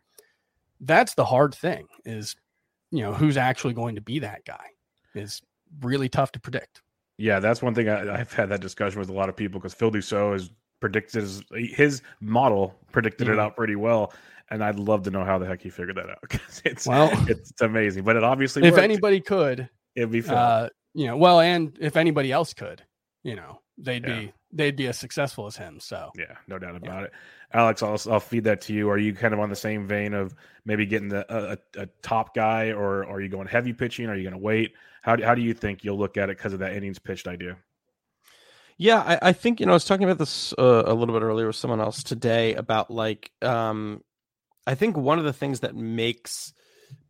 [0.81, 2.35] that's the hard thing is,
[2.90, 4.64] you know, who's actually going to be that guy
[5.14, 5.43] is
[5.81, 6.81] really tough to predict.
[7.18, 9.74] Yeah, that's one thing I, I've had that discussion with a lot of people because
[9.74, 10.50] Phil Dussault has
[10.81, 13.40] predicted his, his model predicted it Mhm.
[13.40, 14.12] out pretty well,
[14.50, 17.11] and I'd love to know how the heck he figured that out because it's Well-
[17.29, 18.05] it's, amazing.
[18.05, 18.83] But it obviously if worked.
[18.85, 20.37] anybody could, it'd be Phil.
[20.37, 22.83] uh, you know, well, and if anybody else could,
[23.22, 24.18] you know, they'd Yeah.
[24.20, 25.81] be they'd be as successful as him.
[25.81, 27.12] So yeah, no doubt about it.
[27.53, 28.88] Alex, I'll I'll feed that to you.
[28.90, 31.87] Are you kind of on the same vein of maybe getting the a, a, a
[32.03, 34.07] top guy, or are you going heavy pitching?
[34.09, 34.74] Are you going to wait?
[35.05, 37.29] How do, how do you think you'll look at it because of that innings pitched
[37.29, 37.59] idea?
[38.79, 41.23] Yeah, I, I think you know I was talking about this uh, a little bit
[41.23, 44.01] earlier with someone else today about like um,
[44.67, 46.55] I think one of the things that makes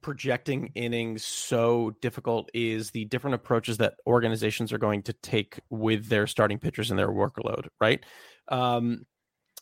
[0.02, 6.08] projecting innings so difficult is the different approaches that organizations are going to take with
[6.08, 8.04] their starting pitchers and their workload, right?
[8.48, 9.06] Um,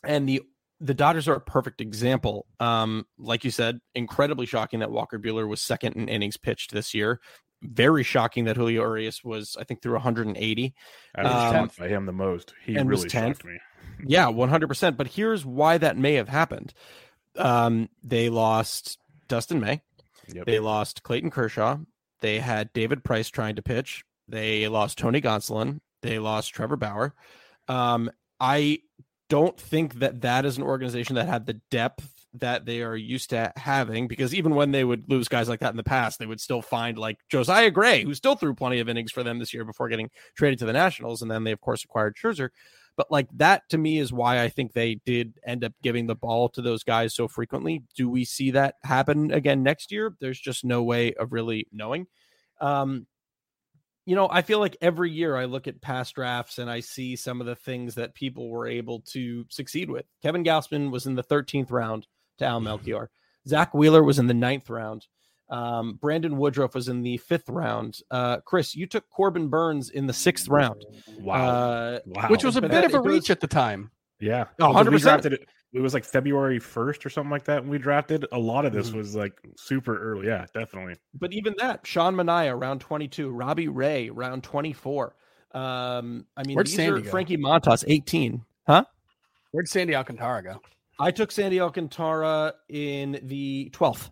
[0.03, 0.41] and the
[0.79, 2.47] the Dodgers are a perfect example.
[2.59, 6.95] Um, like you said, incredibly shocking that Walker Buehler was second in innings pitched this
[6.95, 7.21] year.
[7.63, 10.75] Very shocking that Julio Urias was, I think, through 180.
[11.15, 12.53] I was um, by him the most.
[12.65, 13.59] He really shocked me.
[14.05, 14.97] Yeah, 100%.
[14.97, 16.73] But here's why that may have happened.
[17.37, 18.97] Um, they lost
[19.27, 19.81] Dustin May.
[20.33, 20.45] Yep.
[20.45, 21.77] They lost Clayton Kershaw.
[22.19, 24.03] They had David Price trying to pitch.
[24.27, 25.79] They lost Tony Gonsolin.
[26.01, 27.13] They lost Trevor Bauer.
[27.67, 28.79] Um, I
[29.29, 33.29] don't think that that is an organization that had the depth that they are used
[33.29, 36.25] to having because even when they would lose guys like that in the past, they
[36.25, 39.53] would still find like Josiah Gray, who still threw plenty of innings for them this
[39.53, 41.21] year before getting traded to the Nationals.
[41.21, 42.49] And then they, of course, acquired Scherzer.
[42.95, 46.15] But like that to me is why I think they did end up giving the
[46.15, 47.83] ball to those guys so frequently.
[47.95, 50.15] Do we see that happen again next year?
[50.19, 52.07] There's just no way of really knowing.
[52.61, 53.07] Um,
[54.05, 57.15] you know, I feel like every year I look at past drafts and I see
[57.15, 60.05] some of the things that people were able to succeed with.
[60.21, 62.05] Kevin Gausman was in the 13th round
[62.43, 63.09] to Al Melchior.
[63.47, 65.07] Zack Wheeler was in the ninth round.
[65.49, 67.99] Um, Brandon Woodruff was in the fifth round.
[68.09, 70.85] Uh, Chris, you took Corbin Burnes in the sixth round.
[71.19, 71.47] Wow.
[71.47, 72.27] Uh, wow.
[72.29, 73.91] Which was a bit that, of a reach was, at the time.
[74.19, 74.45] Yeah.
[74.59, 74.91] Oh, 100%.
[74.91, 75.47] We drafted it.
[75.73, 78.25] It was like February 1st or something like that when we drafted.
[78.31, 78.99] A lot of this mm-hmm.
[78.99, 80.27] was like super early.
[80.27, 80.95] Yeah, definitely.
[81.19, 85.15] But even that, Sean Manaea, round 22, Robbie Ray, round 24.
[85.53, 87.09] Um, I mean, Where'd these Sandy are go?
[87.09, 88.43] Frankie Montas, 18.
[88.67, 88.85] Huh?
[89.51, 90.61] Where'd Sandy Alcantara go?
[90.99, 94.09] I took Sandy Alcantara in the 12th.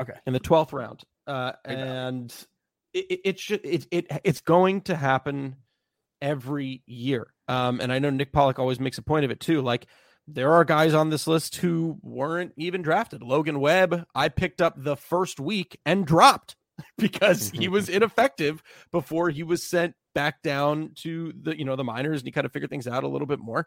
[0.00, 0.14] Okay.
[0.26, 1.02] In the 12th round.
[1.26, 2.34] Uh, and
[2.92, 5.56] it, it, it should it, it it's going to happen
[6.20, 7.32] every year.
[7.48, 9.60] Um, and I know Nick Pollack always makes a point of it too.
[9.62, 9.86] Like
[10.26, 13.22] there are guys on this list who weren't even drafted.
[13.22, 16.56] Logan Webb, I picked up the first week and dropped
[16.98, 21.84] because he was ineffective before he was sent back down to the you know the
[21.84, 23.66] minors and he kind of figured things out a little bit more.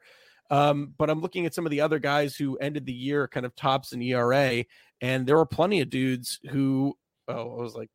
[0.49, 3.45] Um, but I'm looking at some of the other guys who ended the year kind
[3.45, 4.63] of tops in ERA,
[5.01, 6.95] and there were plenty of dudes who
[7.27, 7.89] oh I was like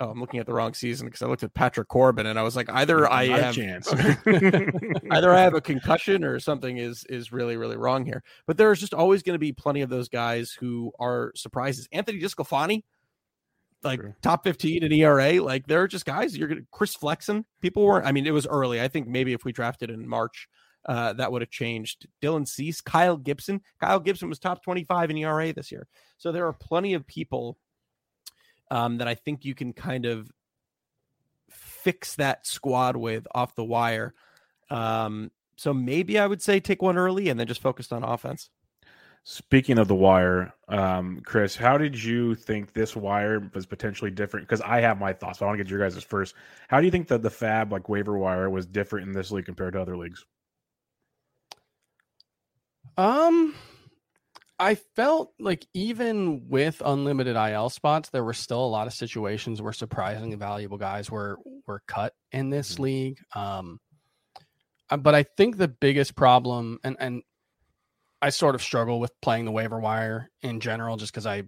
[0.00, 2.42] oh, I'm looking at the wrong season because I looked at Patrick Corbin and I
[2.42, 3.92] was like, either I have chance,
[4.26, 8.22] either I have a concussion or something is is really really wrong here.
[8.46, 11.88] But there's just always going to be plenty of those guys who are surprises.
[11.92, 12.84] Anthony DeSclafani,
[13.82, 14.14] like True.
[14.22, 16.36] top 15 in ERA, like there are just guys.
[16.36, 17.44] You're gonna Chris Flexen.
[17.60, 18.06] People weren't.
[18.06, 18.80] I mean, it was early.
[18.80, 20.48] I think maybe if we drafted in March.
[20.86, 22.06] Uh, that would have changed.
[22.22, 23.60] Dylan Cease, Kyle Gibson.
[23.80, 25.88] Kyle Gibson was top 25 in ERA this year.
[26.16, 27.58] So there are plenty of people
[28.70, 30.30] um, that I think you can kind of
[31.50, 34.14] fix that squad with off the wire.
[34.70, 38.50] Um, so maybe I would say take one early and then just focused on offense.
[39.24, 44.46] Speaking of the wire, um, Chris, how did you think this wire was potentially different?
[44.46, 45.42] Because I have my thoughts.
[45.42, 46.36] I want to get your guys' first.
[46.68, 49.46] How do you think that the FAAB like waiver wire was different in this league
[49.46, 50.24] compared to other leagues?
[52.96, 53.54] Um,
[54.58, 59.60] I felt like even with unlimited IL spots, there were still a lot of situations
[59.60, 62.82] where surprisingly valuable guys were were cut in this mm-hmm.
[62.82, 63.18] league.
[63.34, 63.80] Um,
[64.88, 67.22] uh, but I think the biggest problem, and and
[68.22, 71.42] I sort of struggle with playing the waiver wire in general, just because I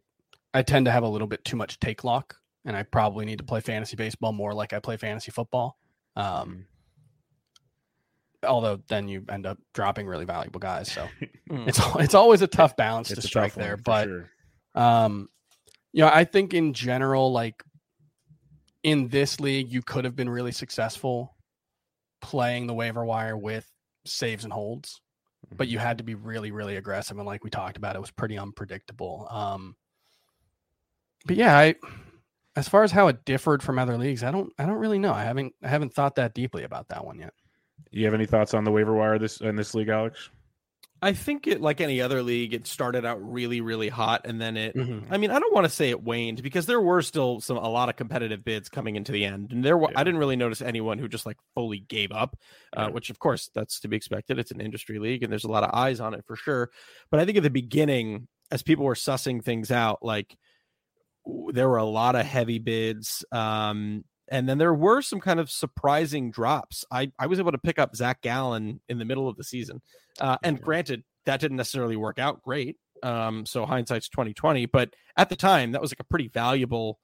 [0.53, 3.39] I tend to have a little bit too much take lock, and I probably need
[3.39, 5.79] to play fantasy baseball more like I play fantasy football.
[6.15, 6.61] Um, mm-hmm
[8.47, 10.91] although then you end up dropping really valuable guys.
[10.91, 11.07] So
[11.51, 11.69] hmm.
[11.69, 13.77] it's it's always a tough balance it's to strike there.
[13.77, 14.31] But sure.
[14.75, 15.29] um,
[15.93, 17.63] you know, I think in general, like
[18.83, 21.35] in this league, you could have been really successful
[22.21, 23.69] playing the waiver wire with
[24.05, 25.01] saves and holds,
[25.57, 25.73] but mm-hmm.
[25.73, 27.17] you had to be really, really aggressive.
[27.17, 29.27] And like we talked about, it was pretty unpredictable.
[29.31, 29.77] Um,
[31.27, 31.75] but yeah, I
[32.57, 35.13] as far as how it differed from other leagues, I don't I don't really know.
[35.13, 37.33] I haven't I haven't thought that deeply about that one yet.
[37.91, 40.31] You have any thoughts on the waiver wire this in this league, Alex?
[41.01, 44.57] I think it like any other league, it started out really, really hot, and then
[44.57, 44.75] it.
[44.75, 45.13] Mm-hmm.
[45.13, 47.69] I mean, I don't want to say it waned because there were still some a
[47.69, 49.87] lot of competitive bids coming into the end, and there yeah.
[49.95, 52.37] I didn't really notice anyone who just like fully gave up,
[52.77, 54.39] uh, which of course that's to be expected.
[54.41, 56.71] It's an industry league, and there's a lot of eyes on it for sure.
[57.11, 60.37] But I think at the beginning, as people were sussing things out, like
[61.53, 63.25] there were a lot of heavy bids.
[63.31, 66.85] Um, and then there were some kind of surprising drops.
[66.91, 69.81] I, I was able to pick up Zach Gallen in the middle of the season.
[70.21, 72.77] Uh, and granted, that didn't necessarily work out great.
[73.03, 76.99] Um, so hindsight's 2020, but at the time that was like a pretty valuable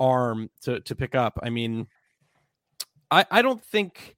[0.00, 1.38] arm to, to pick up.
[1.42, 1.86] I mean,
[3.10, 4.15] I, I don't think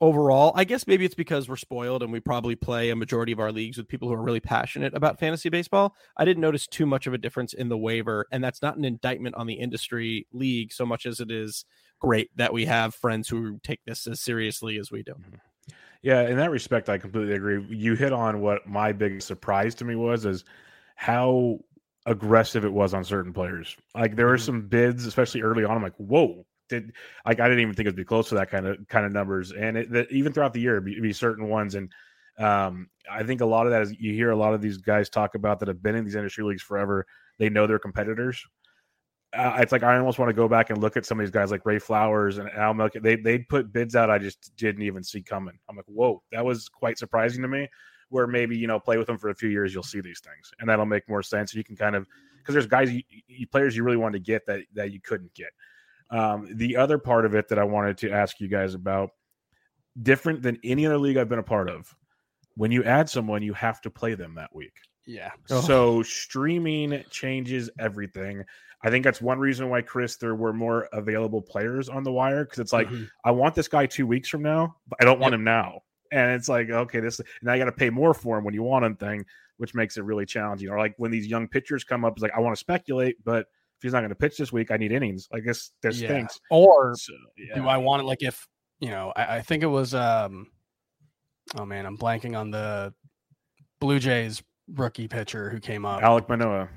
[0.00, 0.52] overall.
[0.54, 3.52] I guess maybe it's because we're spoiled and we probably play a majority of our
[3.52, 5.94] leagues with people who are really passionate about fantasy baseball.
[6.16, 8.84] I didn't notice too much of a difference in the waiver, and that's not an
[8.84, 11.64] indictment on the industry league so much as it is
[11.98, 15.12] great that we have friends who take this as seriously as we do.
[15.12, 15.34] Mm-hmm.
[16.02, 17.64] Yeah, in that respect, I completely agree.
[17.70, 20.44] You hit on what my biggest surprise to me was is
[20.94, 21.58] how
[22.06, 23.76] aggressive it was on certain players.
[23.94, 24.44] Like there were mm-hmm.
[24.44, 25.76] some bids, especially early on.
[25.76, 26.92] I'm like, whoa, did
[27.26, 29.52] like I didn't even think it'd be close to that kind of kind of numbers.
[29.52, 31.74] And it, that even throughout the year, be, be certain ones.
[31.74, 31.92] And
[32.38, 35.08] um, I think a lot of that is you hear a lot of these guys
[35.08, 37.06] talk about that have been in these industry leagues forever.
[37.38, 38.44] They know their competitors.
[39.36, 41.30] Uh, it's like I almost want to go back and look at some of these
[41.30, 42.92] guys like Ray Flowers and Al Milk.
[42.94, 45.58] They they put bids out I just didn't even see coming.
[45.68, 47.68] I'm like, whoa, that was quite surprising to me.
[48.08, 50.50] Where maybe you know play with them for a few years, you'll see these things,
[50.60, 51.54] and that'll make more sense.
[51.54, 52.06] You can kind of
[52.48, 55.34] because there's guys, you, you, players you really wanted to get that that you couldn't
[55.34, 55.50] get.
[56.10, 59.10] Um, the other part of it that I wanted to ask you guys about,
[60.02, 61.94] different than any other league I've been a part of,
[62.54, 64.74] when you add someone, you have to play them that week.
[65.06, 65.30] Yeah.
[65.46, 68.44] So streaming changes everything.
[68.84, 72.44] I think that's one reason why Chris there were more available players on the wire
[72.44, 73.04] because it's like mm-hmm.
[73.24, 75.38] I want this guy two weeks from now, but I don't want yep.
[75.38, 75.80] him now.
[76.12, 78.62] And it's like okay, this now I got to pay more for him when you
[78.62, 79.24] want him thing,
[79.56, 80.68] which makes it really challenging.
[80.68, 83.46] Or like when these young pitchers come up, it's like I want to speculate, but
[83.78, 85.28] if he's not going to pitch this week, I need innings.
[85.32, 86.08] I guess this yeah.
[86.08, 86.40] stinks.
[86.50, 87.54] Or so, yeah.
[87.54, 88.46] do I want it like if
[88.80, 89.12] you know?
[89.14, 89.94] I, I, think it was.
[89.94, 90.48] um
[91.58, 92.92] Oh man, I'm blanking on the
[93.80, 94.42] Blue Jays
[94.74, 96.02] rookie pitcher who came up.
[96.02, 96.68] Alek Manoah.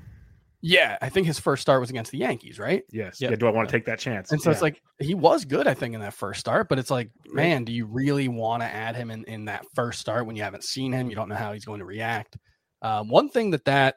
[0.64, 2.84] Yeah, I think his first start was against the Yankees, right?
[2.90, 3.20] Yes.
[3.20, 3.30] Yep.
[3.32, 3.36] Yeah.
[3.36, 4.30] Do I want to take that chance?
[4.30, 4.52] And so yeah.
[4.52, 7.64] it's like he was good, I think, in that first start, but it's like, man,
[7.64, 10.62] do you really want to add him in, in that first start when you haven't
[10.62, 11.10] seen him?
[11.10, 12.38] You don't know how he's going to react.
[12.80, 13.96] Um, one thing that that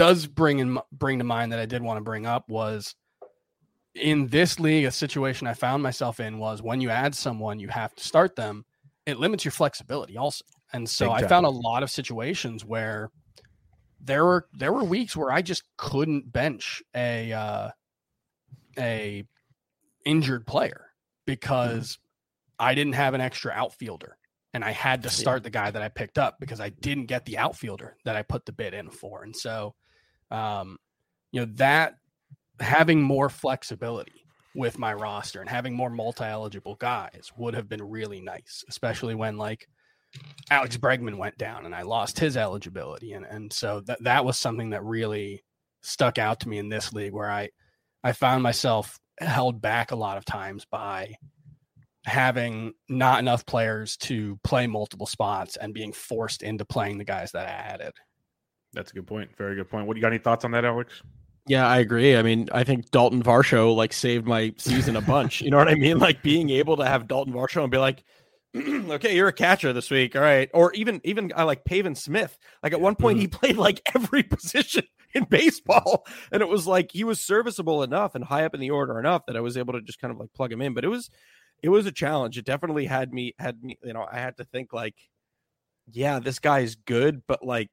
[0.00, 2.94] does bring in bring to mind that I did want to bring up was
[3.94, 7.68] in this league, a situation I found myself in was when you add someone, you
[7.68, 8.64] have to start them.
[9.04, 13.10] It limits your flexibility also, and so I found a lot of situations where
[14.00, 17.68] there were there were weeks where I just couldn't bench a uh,
[18.78, 19.24] a
[20.06, 20.92] injured player
[21.26, 22.70] because mm-hmm.
[22.70, 24.16] I didn't have an extra outfielder
[24.54, 27.26] and I had to start the guy that I picked up because I didn't get
[27.26, 29.22] the outfielder that I put the bid in for.
[29.22, 29.74] And so,
[30.30, 30.78] um,
[31.32, 31.94] you know, that
[32.60, 37.82] having more flexibility with my roster and having more multi eligible guys would have been
[37.82, 39.68] really nice, especially when like
[40.50, 43.12] Alex Bregman went down and I lost his eligibility.
[43.12, 45.44] And, and so that, that was something that really
[45.82, 47.50] stuck out to me in this league where I,
[48.02, 51.14] I found myself held back a lot of times by
[52.06, 57.30] having not enough players to play multiple spots and being forced into playing the guys
[57.32, 57.92] that I added.
[58.72, 59.30] That's a good point.
[59.36, 59.86] Very good point.
[59.86, 61.02] What do you got any thoughts on that, Alex?
[61.46, 62.16] Yeah, I agree.
[62.16, 65.40] I mean, I think Dalton Varsho like saved my season a bunch.
[65.40, 65.98] you know what I mean?
[65.98, 68.04] Like being able to have Dalton Varsho and be like,
[68.56, 70.50] okay, you're a catcher this week, all right.
[70.54, 72.36] Or even even I like Pavin Smith.
[72.62, 73.38] Like at one point, he mm-hmm.
[73.40, 78.24] played like every position in baseball, and it was like he was serviceable enough and
[78.24, 80.32] high up in the order enough that I was able to just kind of like
[80.32, 80.74] plug him in.
[80.74, 81.10] But it was
[81.62, 82.38] it was a challenge.
[82.38, 84.96] It definitely had me had me, you know, I had to think like,
[85.90, 87.70] yeah, this guy is good, but like,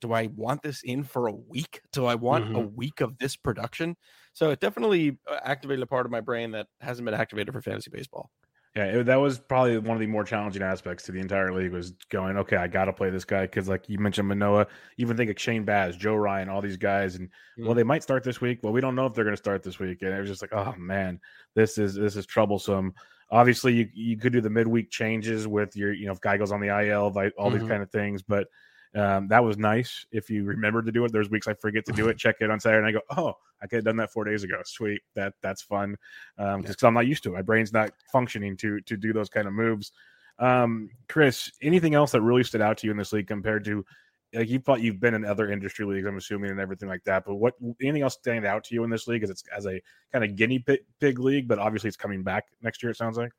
[0.00, 1.80] do I want this in for a week?
[1.92, 2.56] Do I want mm-hmm.
[2.56, 3.96] a week of this production?
[4.32, 7.62] So it definitely uh, activated a part of my brain that hasn't been activated for
[7.62, 8.30] fantasy baseball.
[8.76, 11.72] Yeah, it, that was probably one of the more challenging aspects to the entire league
[11.72, 14.66] was going, okay, I got to play this guy because, like you mentioned, Manoah,
[14.98, 17.66] even think of Shane Baz, Joe Ryan, all these guys, and mm-hmm.
[17.66, 18.58] well, they might start this week.
[18.62, 20.42] Well, we don't know if they're going to start this week, and it was just
[20.42, 21.20] like, oh man,
[21.54, 22.94] this is this is troublesome.
[23.30, 26.50] Obviously, you you could do the midweek changes with your, you know, if guy goes
[26.50, 27.58] on the IL, all mm-hmm.
[27.58, 28.24] these kind of things.
[28.24, 28.48] But
[28.94, 30.06] um, that was nice.
[30.12, 32.18] If you remembered to do it, there's weeks I forget to do it.
[32.18, 34.44] Check it on Saturday, and I go, oh, I could have done that four days
[34.44, 34.60] ago.
[34.64, 35.96] Sweet, that that's fun.
[36.38, 37.34] Um, because I'm not used to it.
[37.34, 39.92] My brain's not functioning to to do those kind of moves.
[40.38, 43.84] Um, Chris, anything else that really stood out to you in this league compared to
[44.32, 47.24] like you thought you've been in other industry leagues, I'm assuming, and everything like that.
[47.24, 49.22] But what anything else stand out to you in this league?
[49.22, 49.80] Is it's as a
[50.12, 50.64] kind of guinea
[51.00, 52.90] pig league, but obviously it's coming back next year.
[52.90, 53.32] It sounds like.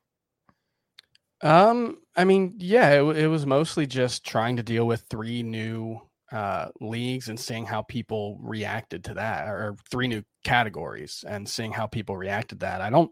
[1.42, 6.00] Um, I mean, yeah, it, it was mostly just trying to deal with three new
[6.32, 11.72] uh, leagues and seeing how people reacted to that, or three new categories and seeing
[11.72, 12.82] how people reacted to that.
[12.82, 13.12] I don't,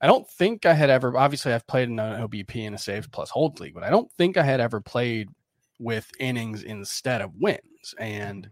[0.00, 1.16] I don't think I had ever.
[1.16, 4.10] Obviously, I've played in an OBP and a save Plus Hold league, but I don't
[4.18, 5.28] think I had ever played
[5.78, 7.94] with innings instead of wins.
[7.98, 8.50] And,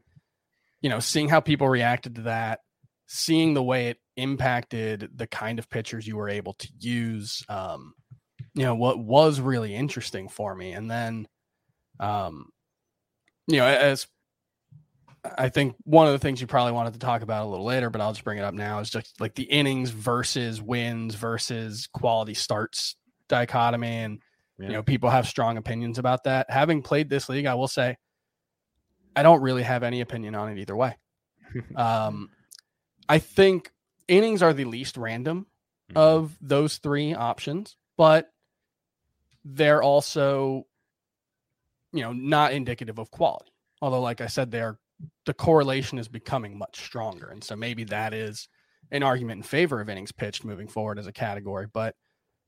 [0.81, 2.61] you know, seeing how people reacted to that,
[3.07, 7.95] seeing the way it impacted the kind of pitchers you were able to use, um,
[8.55, 10.73] you know, what was really interesting for me.
[10.73, 11.27] And then,
[12.01, 12.51] um,
[13.47, 14.07] you know, as
[15.25, 17.91] I think one of the things you probably wanted to talk about a little later,
[17.91, 21.89] but I'll just bring it up now is just like the innings versus wins versus
[21.93, 22.97] quality starts
[23.29, 24.19] dichotomy, and
[24.59, 24.67] Yeah.
[24.67, 26.51] you know people have strong opinions about that.
[26.51, 27.97] Having played this league, I will say
[29.15, 30.97] I don't really have any opinion on it either way.
[31.77, 32.31] um,
[33.09, 33.71] I think
[34.09, 35.47] innings are the least random
[35.93, 35.97] Mhm.
[35.97, 38.31] of those three options, but
[39.45, 40.67] they're also,
[41.93, 43.51] you know, not indicative of quality.
[43.81, 44.79] Although, like I said, they're
[45.27, 48.49] the correlation is becoming much stronger, and so maybe that is
[48.91, 51.67] an argument in favor of innings pitched moving forward as a category.
[51.73, 51.97] But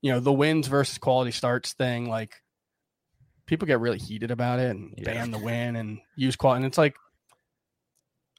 [0.02, 2.36] you know, the wins versus quality starts thing, like
[3.46, 5.04] people get really heated about it and Yeah.
[5.04, 6.94] ban the win and use quality, and it's like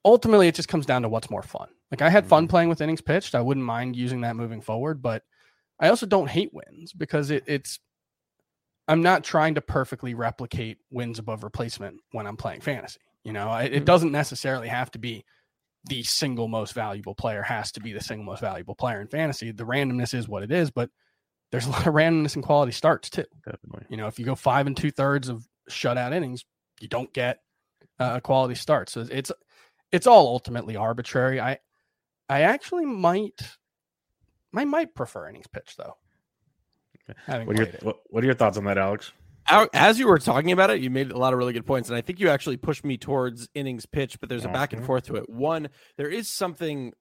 [0.06, 1.68] ultimately it just comes down to what's more fun.
[1.92, 2.50] Like I had fun mm-hmm.
[2.50, 3.36] playing with innings pitched.
[3.36, 5.24] I wouldn't mind using that moving forward, but
[5.80, 7.80] I also don't hate wins because it, it's
[8.88, 13.00] I'm not trying to perfectly replicate wins above replacement when I'm playing fantasy.
[13.24, 13.86] You know, I, it Mhm.
[13.86, 15.26] doesn't necessarily have to be
[15.86, 19.52] the single most valuable player has to be the single most valuable player in fantasy.
[19.52, 20.90] The randomness is what it is, but
[21.52, 23.26] there's a lot of randomness in quality starts too.
[23.46, 23.86] Definitely.
[23.90, 26.44] You know, if you go five and two thirds of shutout innings,
[26.80, 27.40] you don't get
[28.00, 28.90] uh, a quality start.
[28.90, 29.32] So it's
[29.92, 31.40] it's all ultimately arbitrary.
[31.40, 31.60] I
[32.30, 33.40] I actually might
[34.56, 35.98] I might prefer innings pitch though.
[37.26, 39.12] Having What are your what, what are your thoughts on that, Alex?
[39.74, 41.96] As you were talking about it, you made a lot of really good points, and
[41.96, 44.20] I think you actually pushed me towards innings pitch.
[44.20, 45.30] But there's a back and forth to it.
[45.30, 46.94] One, there is something,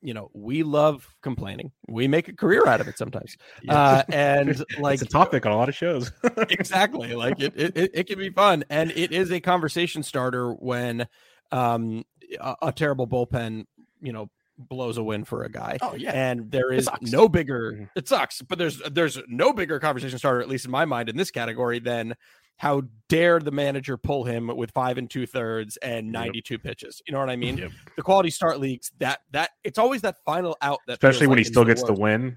[0.00, 1.72] you know, we love complaining.
[1.88, 3.36] We make a career out of it sometimes,
[3.68, 6.12] uh, and like it's a topic on a lot of shows.
[6.48, 10.52] exactly like it, it it it can be fun and it is a conversation starter
[10.52, 11.08] when
[11.50, 12.04] um
[12.40, 13.64] a, a terrible bullpen
[14.00, 16.12] you know blows a win for a guy Oh yeah.
[16.12, 17.10] and there It is sucks.
[17.10, 20.84] no bigger it sucks but there's there's no bigger conversation starter at least in my
[20.84, 22.14] mind in this category than
[22.56, 26.12] how dare the manager pull him with five and two thirds and Yep.
[26.12, 27.72] 92 pitches you know what i mean Yep.
[27.96, 31.46] the quality start leagues that that it's always that final out that Especially when like
[31.46, 32.00] he still gets the worst.
[32.02, 32.36] win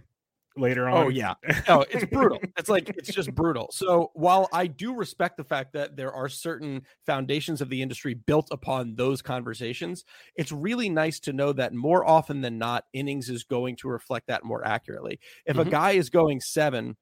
[0.59, 0.95] later on.
[0.95, 1.35] Oh yeah.
[1.67, 2.45] No, it's brutal.
[2.57, 3.67] It's like it's just brutal.
[3.73, 8.13] So while I do respect the fact that there are certain foundations of the industry
[8.13, 10.05] built upon those conversations,
[10.35, 14.27] it's really nice to know that more often than not, innings is going to reflect
[14.27, 15.19] that more accurately.
[15.45, 15.69] If a Mhm.
[15.69, 16.95] guy is going seven,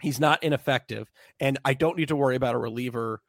[0.00, 3.22] he's not ineffective, and I don't need to worry about a reliever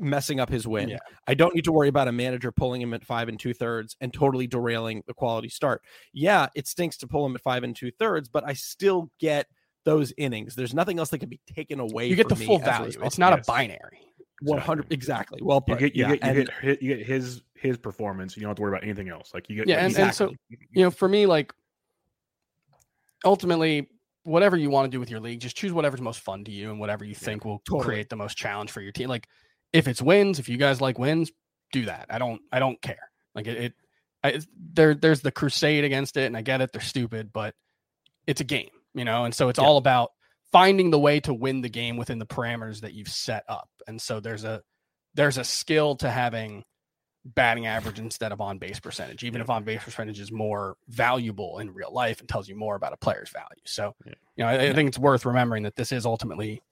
[0.00, 0.88] messing up his win.
[0.88, 0.98] Yeah.
[1.26, 3.96] I don't need to worry about a manager pulling him at five and two thirds
[4.00, 5.82] and totally derailing the quality start.
[6.12, 9.46] Yeah, it stinks to pull him at five and two thirds, but I still get
[9.84, 10.54] those innings.
[10.54, 12.06] There's nothing else that can be taken away.
[12.06, 12.98] You get the me full value.
[13.02, 13.46] It's not Yes.
[13.46, 14.00] a binary.
[14.42, 15.40] one hundred exactly.
[15.42, 15.80] Well You put.
[15.80, 18.36] get you yeah, get you and- get you get his his performance.
[18.36, 19.32] You don't have to worry about anything else.
[19.34, 21.52] Like you get Yeah, and, and so you know, for me, like
[23.24, 23.88] ultimately,
[24.22, 26.70] whatever you want to do with your league, just choose whatever's most fun to you
[26.70, 27.84] and whatever you think will totally.
[27.84, 29.08] create the most challenge for your team.
[29.08, 29.26] Like
[29.72, 31.30] if it's wins, if you guys like wins,
[31.72, 32.06] do that.
[32.10, 33.10] I don't I don't care.
[33.34, 33.74] Like it, it
[34.22, 34.40] I,
[34.72, 36.72] there there's the crusade against it, and I get it.
[36.72, 37.54] They're stupid, but
[38.26, 39.64] it's a game, you know, and so it's Yeah.
[39.64, 40.10] all about
[40.52, 43.68] finding the way to win the game within the parameters that you've set up.
[43.86, 44.62] And so there's a
[45.14, 46.64] there's a skill to having
[47.24, 49.44] batting average instead of on base percentage, even Yeah.
[49.44, 52.92] if on base percentage is more valuable in real life and tells you more about
[52.94, 53.60] a player's value.
[53.66, 54.12] So, Yeah.
[54.36, 56.62] you know, I, I think it's worth remembering that this is ultimately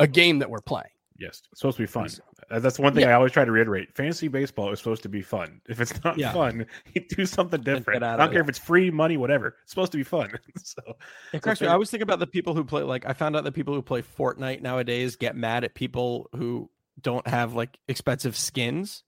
[0.00, 0.90] a game that we're playing.
[1.18, 2.08] Yes, it's supposed to be fun.
[2.50, 3.10] That's one thing Yeah.
[3.10, 3.94] I always try to reiterate.
[3.94, 5.60] Fantasy baseball is supposed to be fun.
[5.68, 6.32] If it's not Yeah.
[6.32, 6.66] fun,
[7.16, 8.02] do something different.
[8.02, 8.44] I don't of care it.
[8.44, 9.56] if it's free money, whatever.
[9.62, 10.32] It's supposed to be fun.
[10.62, 10.82] so
[11.32, 11.66] It cracks me.
[11.66, 12.82] I always think about the people who play.
[12.82, 16.70] Like I found out that people who play Fortnite nowadays get mad at people who
[17.00, 19.02] don't have like expensive skins.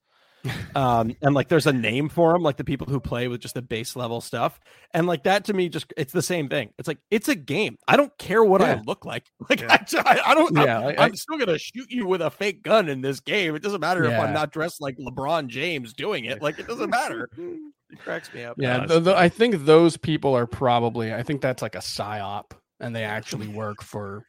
[0.74, 3.54] Um and like there's a name for them like the people who play with just
[3.54, 4.60] the base level stuff.
[4.92, 6.70] And like that to me just it's the same thing.
[6.78, 7.76] It's like it's a game.
[7.88, 9.24] I don't care what i look like.
[9.48, 9.76] Like Yeah.
[10.04, 12.88] I, I don't Yeah, I'm, I- I'm still gonna shoot you with a fake gun
[12.88, 13.54] in this game.
[13.54, 16.42] It doesn't matter if i'm not dressed like lebron james doing it.
[16.42, 17.28] Like it doesn't matter.
[17.90, 18.56] It cracks me up.
[18.58, 21.14] Yeah, that's th- th- I think those people are probably.
[21.14, 24.24] I think that's like a psyop, and they actually work for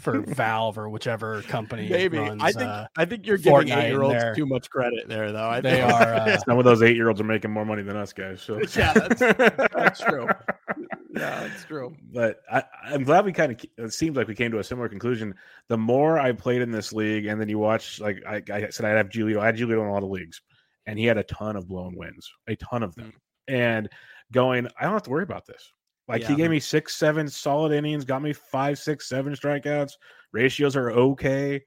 [0.00, 1.88] for Valve or whichever company.
[1.88, 4.46] maybe runs, i think uh, i think you're giving Fortnite and eight year olds too
[4.46, 5.92] much credit there though I they think.
[5.92, 6.14] are.
[6.14, 8.40] Uh, some of those eight year olds are making more money than us guys.
[8.40, 10.26] So Yeah, that's- that's true.
[11.14, 13.60] yeah that's true But I, I'm glad we kind of.
[13.84, 15.34] It seems like we came to a similar conclusion.
[15.68, 18.86] The more I played in this league, and then you watch, like I, I said,
[18.86, 19.40] I have Julio.
[19.40, 20.40] I had Julio in a lot of leagues,
[20.86, 23.12] and he had a ton of blown wins, a ton of them.
[23.48, 23.88] And
[24.32, 25.72] going, I don't have to worry about this.
[26.08, 26.36] Like he Yeah.
[26.38, 29.92] gave me six, seven solid innings, got me five, six, seven strikeouts.
[30.32, 31.62] Ratios are okay.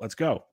[0.00, 0.44] Let's go.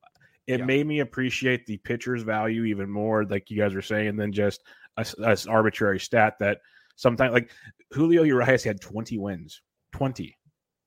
[0.47, 0.65] It Yeah.
[0.65, 4.63] made me appreciate the pitcher's value even more, like you guys were saying, than just
[4.97, 6.59] a, s- a s- arbitrary stat that
[6.97, 7.51] sometimes, like
[7.91, 9.61] Julio Urias had 20 wins,
[9.93, 10.37] 20.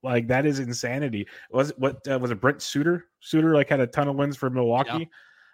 [0.02, 1.26] Like that is insanity.
[1.50, 2.38] Was it what uh, was it?
[2.40, 5.08] Brent Suter, Suter like had a ton of wins for Milwaukee.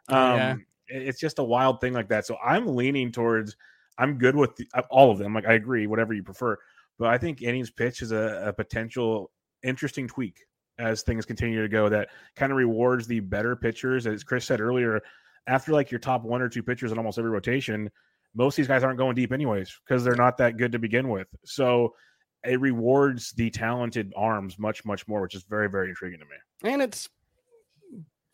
[0.09, 0.57] Oh, Um, yeah.
[0.89, 2.27] it's just a wild thing like that.
[2.27, 3.57] So I'm leaning towards.
[3.97, 5.35] I'm good with the, uh, all of them.
[5.35, 6.59] Like I agree, whatever you prefer.
[7.01, 9.31] But I think innings pitch is a, a potential
[9.65, 10.37] interesting tweak
[10.79, 14.07] as things continue to go that kind of rewards the better pitchers.
[14.07, 15.01] As Chris said earlier,
[15.47, 17.91] after like your top one or two pitchers in almost every rotation,
[18.35, 21.09] most of these guys aren't going deep anyways because they're not that good to begin
[21.09, 21.27] with.
[21.43, 21.95] So
[22.45, 26.71] it rewards the talented arms much, much more, which is very, very intriguing to me.
[26.71, 27.09] And it's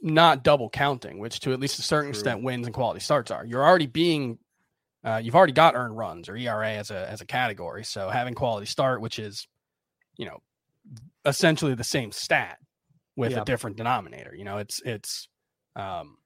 [0.02, 2.18] not double counting, which to at least a certain True.
[2.18, 3.46] extent wins and quality starts are.
[3.46, 4.38] You're already being
[5.06, 7.84] uh, you've already got earned runs or ERA as a as a category.
[7.84, 9.46] So having quality start, which is,
[10.18, 10.38] you know,
[11.24, 12.58] essentially the same stat
[13.16, 13.42] with Yeah.
[13.42, 14.34] a different denominator.
[14.34, 15.28] You know, it's it's
[15.76, 16.18] um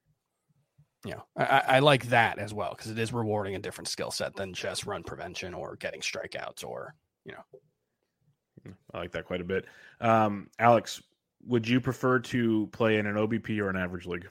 [1.05, 3.89] you know, I, I I like that as well because it is rewarding a different
[3.89, 8.75] skill set than just run prevention or getting strikeouts or you know.
[8.93, 9.65] I like that quite a bit.
[10.01, 11.03] Um, Alex,
[11.47, 14.29] would you prefer to play in an OBP or an average league?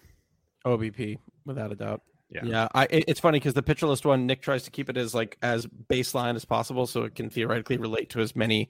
[0.66, 2.02] OBP without a doubt.
[2.32, 2.42] Yeah.
[2.44, 5.38] Yeah, I, it's funny because the PitcherList one, Nick tries to keep it as like
[5.42, 8.70] as baseline as possible, so it can theoretically relate to as many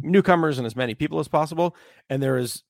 [0.00, 1.74] newcomers and as many people as possible.
[2.10, 2.64] And there is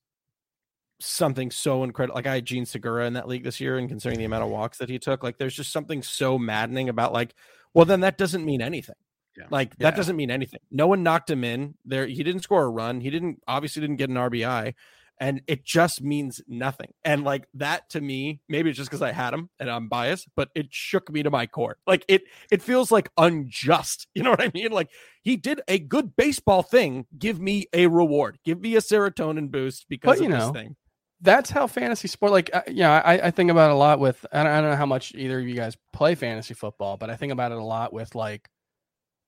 [1.01, 2.14] something so incredible.
[2.16, 4.51] Like I had Jean Segura in that league this year, and considering the amount of
[4.51, 7.34] walks that he took, like there's just something so maddening about like,
[7.74, 8.95] well, then that doesn't mean anything.
[9.36, 9.45] Yeah.
[9.51, 9.91] Like Yeah.
[9.91, 10.61] that doesn't mean anything.
[10.70, 12.07] No one knocked him in there.
[12.07, 13.01] He didn't score a run.
[13.01, 14.74] He didn't obviously didn't get an RBI
[15.20, 16.92] and it just means nothing.
[17.04, 20.28] And like that to me, maybe it's just because I had him and I'm biased,
[20.36, 21.76] but it shook me to my core.
[21.86, 24.06] Like it, it feels like unjust.
[24.14, 24.70] You know what I mean?
[24.72, 24.90] Like
[25.22, 27.06] he did a good baseball thing.
[27.18, 28.38] Give me a reward.
[28.44, 30.76] Give me a serotonin boost because But, of you this thing.
[31.20, 34.24] that's how fantasy sport like uh, yeah I, I think about it a lot with
[34.32, 37.10] I don't, I don't know how much either of you guys play fantasy football but
[37.10, 38.48] i think about it a lot with like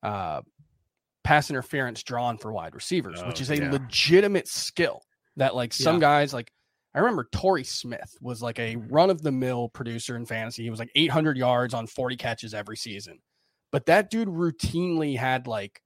[0.03, 0.41] uh
[1.25, 3.71] pass interference drawn for wide receivers which Oh, is a yeah.
[3.71, 5.01] legitimate skill
[5.37, 6.01] that like some Yeah.
[6.01, 6.51] guys like
[6.93, 8.93] i remember Torrey smith was like a mm-hmm.
[8.93, 13.19] run-of-the-mill producer in fantasy he was like 800 yards on 40 catches every season
[13.71, 15.81] but that dude routinely had like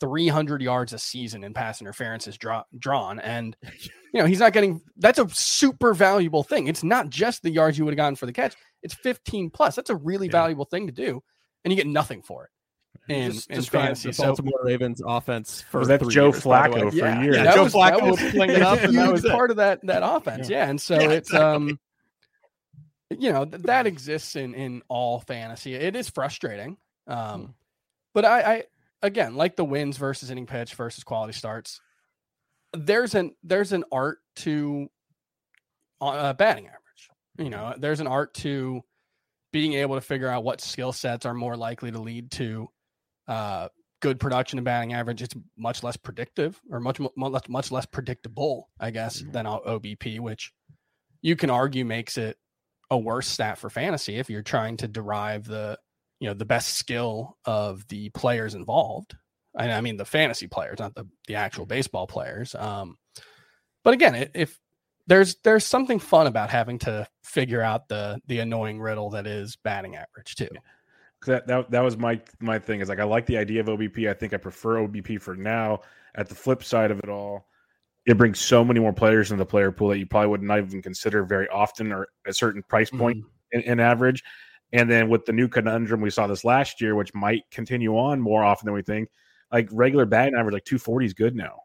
[0.00, 3.56] 300 yards a season in pass interferences draw, drawn and
[4.12, 6.68] you know, he's not getting that's a super valuable thing.
[6.68, 9.74] It's not just the yards you would have gotten for the catch, it's 15 plus.
[9.74, 10.32] That's a really Yeah.
[10.32, 11.22] valuable thing to do,
[11.64, 12.50] and you get nothing for it.
[13.08, 14.08] In, just in fantasy.
[14.08, 16.74] the So, Baltimore Ravens offense for Was that three Joe years, by the.
[16.76, 17.36] Flacco for yeah, years?
[17.36, 19.22] yeah, Yeah, that Joe was, Flacco that was was playing it up, and that was
[19.26, 20.48] part of that that offense.
[20.48, 21.46] Yeah, and so Yeah, it's exactly.
[21.56, 21.80] um,
[23.10, 25.74] you know, th- that exists in in all fantasy.
[25.74, 27.54] It is frustrating, um,
[28.14, 28.64] but I, I
[29.02, 31.80] again like the wins versus inning pitch versus quality starts.
[32.72, 34.88] There's an there's an art to
[36.00, 36.80] uh, batting average.
[37.38, 38.82] You know, there's an art to
[39.52, 42.68] being able to figure out what skill sets are more likely to lead to
[43.28, 43.68] uh,
[44.00, 45.22] good production and batting average.
[45.22, 49.32] It's much less predictive or much less much less predictable, I guess, Mhm.
[49.32, 50.52] than OBP, which
[51.22, 52.36] you can argue makes it
[52.90, 55.78] a worse stat for fantasy if you're trying to derive the
[56.20, 59.16] you know the best skill of the players involved.
[59.56, 62.54] I, I mean the fantasy players, not the the actual baseball players.
[62.54, 62.98] Um,
[63.84, 64.58] but again, it, if
[65.06, 69.56] there's there's something fun about having to figure out the the annoying riddle that is
[69.56, 70.48] batting average too.
[71.26, 74.08] That, that that was my my thing is like I like the idea of OBP.
[74.08, 75.80] I think I prefer OBP for now.
[76.16, 77.48] At the flip side of it all,
[78.06, 80.58] it brings so many more players in the player pool that you probably would not
[80.58, 83.58] even consider very often or a certain price point mm-hmm.
[83.58, 84.22] in, in average.
[84.72, 88.20] And then with the new conundrum, we saw this last year, which might continue on
[88.20, 89.08] more often than we think.
[89.52, 91.60] Like regular batting average, like 240 is good now.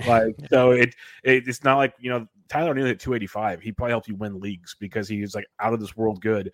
[0.06, 0.94] Like so, it,
[1.24, 3.60] it it's not like you know Tyler O'Neill at 285.
[3.60, 6.50] He probably helped you win leagues because he's like out of this world good.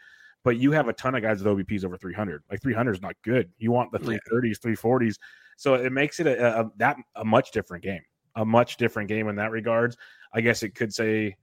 [0.47, 2.41] But you have a ton of guys with OBPs over 300.
[2.49, 3.51] Like 300 is not good.
[3.59, 4.17] You want the Yeah.
[4.31, 5.17] 330s, 340s.
[5.57, 8.03] So it makes it a, a that a much different game.
[8.37, 9.97] A much different game in that regards.
[10.33, 11.35] I guess it could say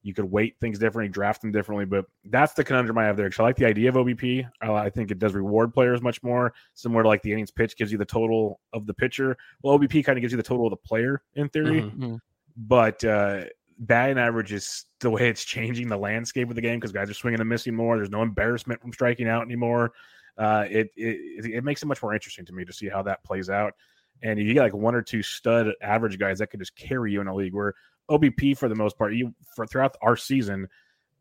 [0.00, 3.26] you could weight things differently, draft them differently, but that's the conundrum I have there.
[3.26, 4.48] Because I like the idea of OBP.
[4.62, 7.76] I, I think it does reward players much more, similar to like the innings pitch
[7.76, 9.36] gives you the total of the pitcher.
[9.62, 12.20] Well, OBP kind of gives you the total of the player in theory, Mhm.
[12.56, 13.44] but uh,
[13.78, 17.14] batting average is the way it's changing the landscape of the game because guys are
[17.14, 17.96] swinging and missing more.
[17.96, 19.92] There's no embarrassment from striking out anymore.
[20.38, 23.24] Uh, it, it it makes it much more interesting to me to see how that
[23.24, 23.74] plays out.
[24.22, 27.12] And if you get like one or two stud average guys that could just carry
[27.12, 27.74] you in a league where
[28.10, 30.68] OBP for the most part, you for throughout our season,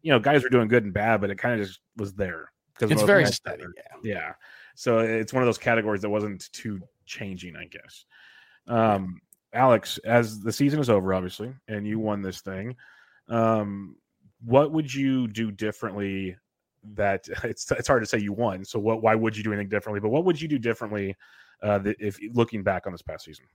[0.01, 2.51] you know, guys were doing good and bad, but it kind of just was there.
[2.73, 3.63] because It's very steady.
[4.03, 4.13] Yeah.
[4.13, 4.33] Yeah.
[4.75, 8.05] So it's one of those categories that wasn't too changing, I guess.
[8.67, 9.21] Um,
[9.55, 12.75] Alex, as the season is over, obviously, and you won this thing,
[13.29, 13.95] um,
[14.43, 16.35] what would you do differently?
[16.93, 18.63] That it's it's hard to say you won.
[18.65, 19.01] So what?
[19.01, 20.01] Why would you do anything differently?
[20.01, 21.15] But what would you do differently
[21.63, 23.45] uh, if looking back on this past season?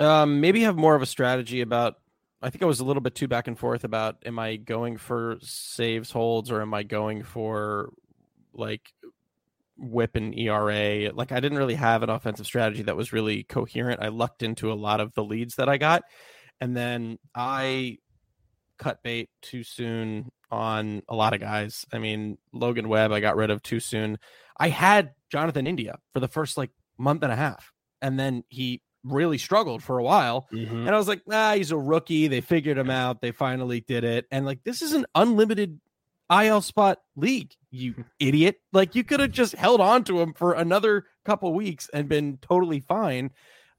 [0.00, 1.96] Um, maybe have more of a strategy about.
[2.44, 4.96] I think I was a little bit too back and forth about am I going
[4.96, 7.92] for saves holds or am I going for
[8.52, 8.92] like
[9.82, 11.12] whip and ERA?
[11.12, 14.00] Like I didn't really have an offensive strategy that was really coherent.
[14.02, 16.02] I lucked into a lot of the leads that I got.
[16.60, 17.98] And then I
[18.78, 21.84] cut bait too soon on a lot of guys.
[21.92, 24.18] I mean, Logan Webb, I got rid of too soon.
[24.58, 28.82] I had Jonathan India for the first like month and a half, and then he
[29.04, 30.46] really struggled for a while.
[30.52, 30.86] Mm-hmm.
[30.86, 32.28] And I was like, ah, he's a rookie.
[32.28, 33.20] They figured him out.
[33.20, 34.26] They finally did it.
[34.30, 35.80] And like, this is an unlimited
[36.30, 38.60] IL spot league, you idiot.
[38.72, 42.38] Like, you could have just held on to him for another couple weeks and been
[42.40, 43.30] totally fine.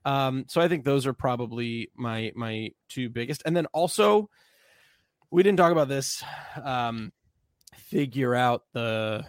[0.04, 3.44] Um, so I think those are probably my my two biggest.
[3.46, 4.30] And then also,
[5.32, 6.22] we didn't talk about this.
[6.62, 7.14] Um,
[7.76, 9.24] figure out the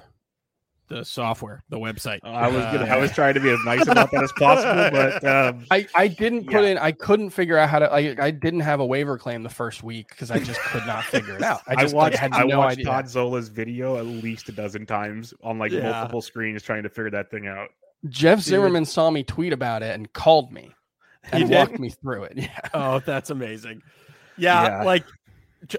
[0.89, 2.21] the software, the website.
[2.25, 4.33] Oh, I was gonna, Uh, I was trying to be as nice about that as
[4.33, 6.71] possible, but um, I, I didn't put Yeah.
[6.73, 9.49] in I couldn't figure out how to I, I didn't have a waiver claim the
[9.49, 11.63] first week because I just could not figure it out.
[11.67, 12.85] I I, just like, watched had I no watched idea.
[12.85, 15.91] Todd Zola's video at least a dozen times on like Yeah.
[15.91, 17.69] multiple screens trying to figure that thing out.
[18.11, 18.45] Jeff Dude.
[18.47, 20.75] Zimmerman saw me tweet about it and called me
[21.33, 22.33] He and walked me through it.
[22.37, 22.59] Yeah.
[22.75, 23.81] Oh, that's amazing.
[24.37, 24.83] Yeah, Yeah.
[24.85, 25.13] like j-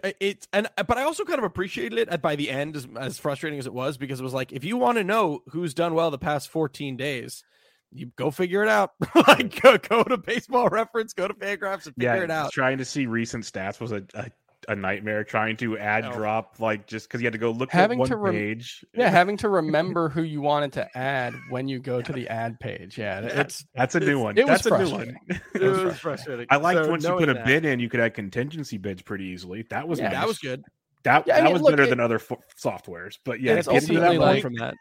[0.04, 2.76] Uh, it's and uh, but I also kind of appreciated it at by the end
[2.76, 5.42] as, as frustrating as it was because it was like if you want to know
[5.50, 7.44] who's done well the past 14 days,
[7.92, 8.92] you go figure it out.
[9.28, 12.52] like go, go to baseball reference, go to Fangraphs and figure yeah, it out.
[12.52, 14.30] trying to see recent stats was a, a,
[14.68, 15.24] a nightmare.
[15.24, 16.12] Trying to add Oh.
[16.14, 18.84] drop like just because you had to go look Having at one to rem- page.
[18.94, 22.60] Yeah, having to remember who you wanted to add when you go to the ad
[22.60, 22.98] page.
[22.98, 24.38] Yeah, it's That's a new one.
[24.38, 25.18] it was That's a new one.
[25.54, 26.48] It was was frustrating.
[26.50, 29.02] I liked So once you put a that- bid in, you could add contingency bids
[29.02, 29.64] pretty easily.
[29.70, 30.14] That was Yeah, nice.
[30.20, 30.64] That was good.
[31.04, 33.18] That, Yeah, I that mean, was look, better it- than other fo- softwares.
[33.24, 34.74] But yeah, it's getting to ultimately like- from that.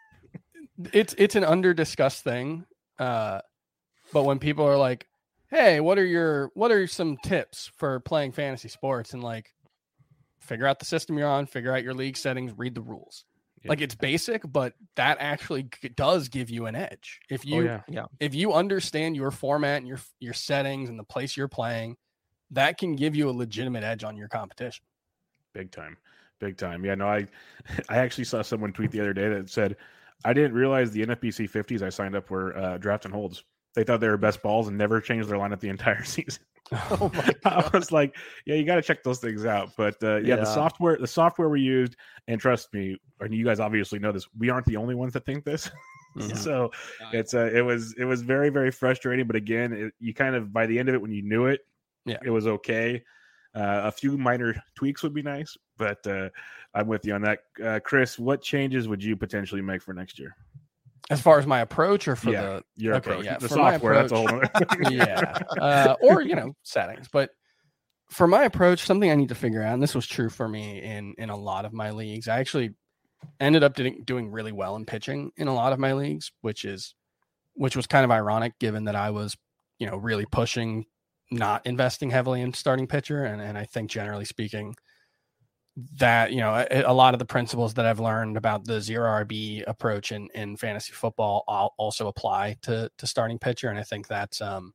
[0.93, 2.65] it's it's an under discussed thing.
[2.99, 3.41] Uh,
[4.13, 5.07] but when people are like,
[5.51, 9.53] "Hey, what are your what are some tips for playing fantasy sports?" and like,
[10.45, 13.25] figure out the system you're on, figure out your league settings, read the rules.
[13.63, 13.71] Yeah.
[13.71, 17.21] Like it's basic, but that actually does give you an edge.
[17.31, 18.07] If oh, you yeah.
[18.21, 21.97] if you understand your format and your your settings and the place you're playing,
[22.51, 24.85] that can give you a legitimate edge on your competition.
[25.53, 25.97] big time
[26.41, 27.27] big time yeah no i
[27.89, 29.77] i actually saw someone tweet the other day that said
[30.25, 33.85] i didn't realize the nfbc 50s i signed up were uh, draft and holds they
[33.85, 36.43] thought they were best balls and never changed their lineup the entire season
[36.91, 39.71] Oh my i was like yeah you got to check those things out.
[39.77, 41.97] But uh, yeah, the software the software we used
[42.29, 45.25] and trust me and you guys obviously know this we aren't the only ones that
[45.27, 45.71] think this.
[46.17, 46.37] Mhm.
[46.37, 46.71] so
[47.13, 50.53] it's uh, it was it was very very frustrating but again it, you kind of
[50.53, 51.63] by the end of it when you knew it
[52.07, 52.19] Yeah.
[52.25, 53.03] it was okay.
[53.53, 56.29] Uh, a few minor tweaks would be nice but uh,
[56.75, 57.41] i'm with you on that.
[57.65, 60.37] Uh, chris what changes would you potentially make for next year
[61.11, 62.43] As far as my approach or for Yeah.
[62.43, 64.41] the your Okay, approach yeah, the software that's a whole
[64.81, 67.31] yeah uh, or you know settings but
[68.11, 70.83] for my approach something i need to figure out and this was true for me
[70.83, 72.71] in in a lot of my leagues i actually
[73.41, 76.65] ended up doing, doing really well in pitching in a lot of my leagues which
[76.65, 76.95] is
[77.55, 79.37] which was kind of ironic given that i was
[79.79, 80.85] you know really pushing
[81.31, 84.75] not investing heavily in starting pitcher and, and i think generally speaking
[85.97, 89.25] that you know a, a lot of the principles that i've learned about the zero
[89.25, 93.83] rb approach in, in fantasy football al- also apply to to starting pitcher and i
[93.83, 94.73] think that's um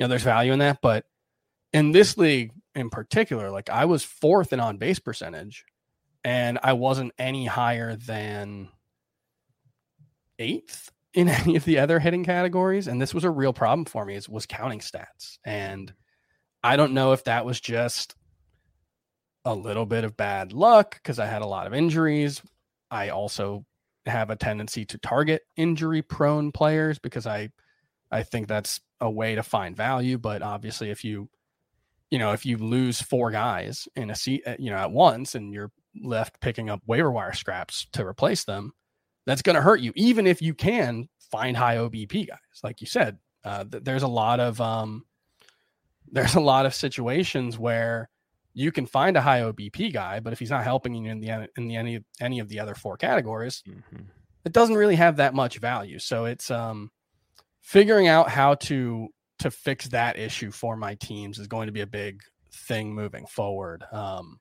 [0.00, 0.78] you know there's value in that.
[0.80, 1.04] But
[1.74, 5.64] in this league in particular like i was fourth in on base percentage
[6.24, 8.68] and i wasn't any higher than
[10.38, 14.04] eighth in any of the other hitting categories and this was a real problem for
[14.04, 15.38] me is was counting stats.
[15.44, 15.92] And
[16.62, 18.14] i don't know if that was just
[19.44, 22.42] a little bit of bad luck because i had a lot of injuries.
[22.90, 23.64] I also
[24.06, 27.48] have a tendency to target injury prone players because i
[28.10, 31.28] i think that's a way to find value but obviously if you
[32.10, 35.52] you know if you lose four guys in a seat you know at once and
[35.52, 35.70] you're
[36.02, 38.72] left picking up waiver wire scraps to replace them
[39.26, 42.38] that's going to hurt you even if you can find high obp guys.
[42.62, 45.04] Like you said uh, th- there's a lot of um
[46.12, 48.09] there's a lot of situations where
[48.54, 51.48] you can find a high obp guy but if he's not helping you in the
[51.56, 54.06] in the any any of the other four categories Mhm.
[54.44, 55.98] it doesn't really have that much value.
[55.98, 56.90] So it's um
[57.60, 61.80] figuring out how to to fix that issue for my teams is going to be
[61.82, 62.22] a big
[62.52, 63.84] thing moving forward.
[63.92, 64.40] Um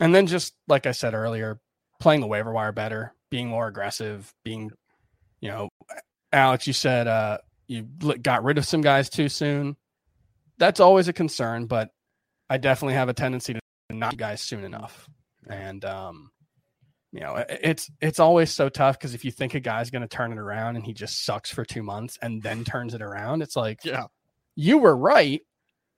[0.00, 1.60] and then just like I said earlier,
[2.00, 4.70] playing the waiver wire better, being more aggressive, being
[5.40, 5.68] you know,
[6.32, 7.82] Alex, you said uh you
[8.22, 9.76] got rid of some guys too soon.
[10.58, 11.90] That's always a concern, but
[12.50, 15.08] I definitely have a tendency to not guys soon enough.
[15.48, 16.30] And um
[17.12, 20.08] you know, it's it's always so tough because if you think a guy's going to
[20.08, 23.42] turn it around and he just sucks for two months and then turns it around,
[23.42, 24.04] it's like, Yeah.
[24.54, 25.40] you were right,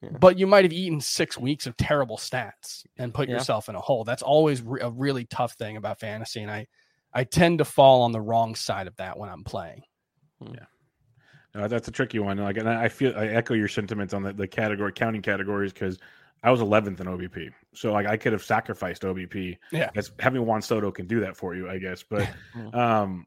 [0.01, 0.09] Yeah.
[0.19, 3.35] but you might have eaten six weeks of terrible stats and put Yeah.
[3.35, 4.05] yourself in a hole.
[4.05, 6.67] That's always re- a really tough thing about fantasy, and I
[7.13, 9.83] I tend to fall on the wrong side of that when I'm playing.
[11.55, 12.39] Uh, that's a tricky one.
[12.39, 15.99] Like, and I feel I echo your sentiments on the, the category counting categories because
[16.43, 19.59] I was 11th in OBP, so like I could have sacrificed OBP.
[19.70, 22.03] Yeah, as having Juan Soto can do that for you, I guess.
[22.03, 22.28] But
[22.74, 23.26] um,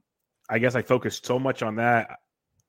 [0.50, 2.20] I guess I focused so much on that.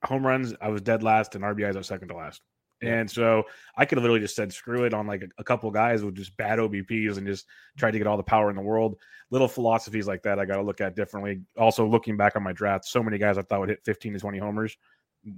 [0.04, 2.42] Home runs, I was dead last, and RBIs, I was second to last.
[2.82, 3.44] And so
[3.76, 6.14] I could have literally just said screw it on like a, a, couple guys with
[6.14, 7.46] just bad OBPs and just
[7.78, 8.96] tried to get all the power in the world.
[9.30, 11.40] Little philosophies like that I got to look at differently.
[11.56, 14.18] Also, looking back on my draft, so many guys I thought would hit 15 to
[14.18, 14.76] 20 homers,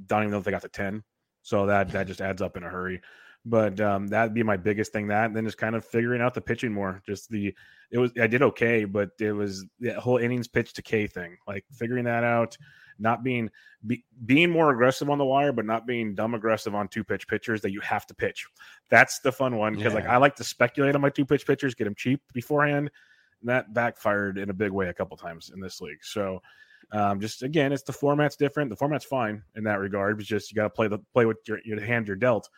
[0.06, 1.04] don't even know if they got to 10.
[1.42, 3.00] So that that just adds up in a hurry.
[3.48, 5.08] But um, that'd be my biggest thing.
[5.08, 7.02] That and then just kind of figuring out the pitching more.
[7.06, 7.54] Just the
[7.90, 11.36] it was I did okay, but it was the whole innings pitch to K thing.
[11.46, 12.56] Like figuring that out
[12.98, 13.50] not being
[13.86, 17.28] be, being more aggressive on the wire, but not being dumb aggressive on two pitch
[17.28, 18.46] pitchers that you have to pitch.
[18.90, 20.00] That's the fun one because yeah.
[20.00, 22.90] like I like to speculate on my two pitch pitchers, get them cheap beforehand.
[23.40, 26.02] And that backfired in a big way a couple times in this league.
[26.02, 26.42] So
[26.90, 28.70] um, just again, it's the format's different.
[28.70, 30.18] The format's fine in that regard.
[30.18, 32.48] It's just you got to play the play with your, your hand you're dealt.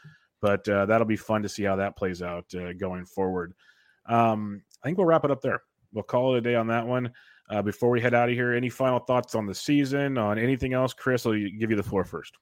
[0.41, 3.55] But uh, that'll be fun to see how that plays out uh, going forward.
[4.07, 5.63] Um, I think we'll wrap it up there.
[5.93, 7.13] We'll call it a day on that one.
[7.51, 10.73] Uh, before we head out of here, any final thoughts on the season, on anything
[10.73, 10.93] else?
[10.93, 12.37] Chris, I'll give you the floor first.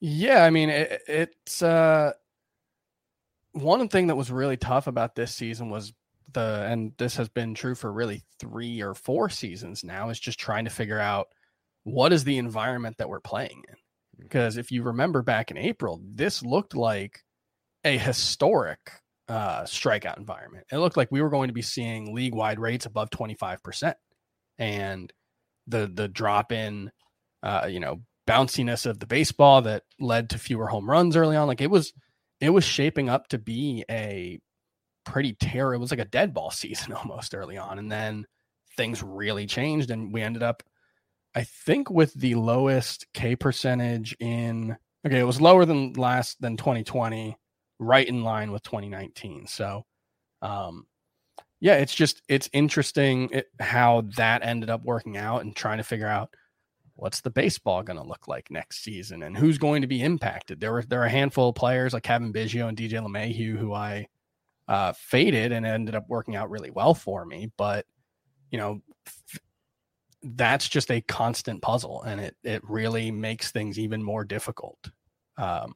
[0.00, 2.12] Yeah, I mean, it, it's uh,
[3.52, 5.92] one thing that was really tough about this season was
[6.32, 10.38] the, and this has been true for really three or four seasons now, is just
[10.38, 11.28] trying to figure out
[11.84, 13.74] what is the environment that we're playing in.
[14.20, 17.20] Because if you remember back in April, this looked like
[17.84, 18.78] a historic
[19.28, 20.66] uh, strikeout environment.
[20.70, 23.94] It looked like we were going to be seeing league wide rates above 25%.
[24.58, 25.12] And
[25.66, 26.90] the the drop in
[27.42, 31.48] uh, you know, bounciness of the baseball that led to fewer home runs early on.
[31.48, 31.92] Like it was
[32.40, 34.38] it was shaping up to be a
[35.04, 35.76] pretty terrible.
[35.76, 37.78] It was like a dead ball season almost early on.
[37.78, 38.26] And then
[38.76, 40.62] things really changed and we ended up
[41.34, 44.76] I think with the lowest K percentage in
[45.06, 47.36] okay, it was lower than last than 2020
[47.78, 49.46] right in line with 2019.
[49.46, 49.86] So,
[50.42, 50.86] um,
[51.60, 55.84] yeah, it's just it's interesting it, how that ended up working out and trying to
[55.84, 56.34] figure out
[56.94, 60.60] what's the baseball going to look like next season and who's going to be impacted.
[60.60, 63.72] There were there are a handful of players like Cavan Biggio and DJ LeMahieu who
[63.72, 64.08] I
[64.68, 67.86] uh, faded and ended up working out really well for me, but
[68.50, 68.82] you know.
[70.22, 74.90] That's just a constant puzzle and it it really makes things even more difficult.
[75.36, 75.74] Um,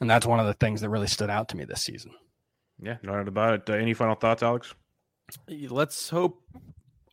[0.00, 2.12] and that's one of the things that really stood out to me this season.
[2.80, 3.70] Yeah, no doubt about it.
[3.70, 4.74] Uh, any final thoughts, Alex?
[5.48, 6.42] Let's hope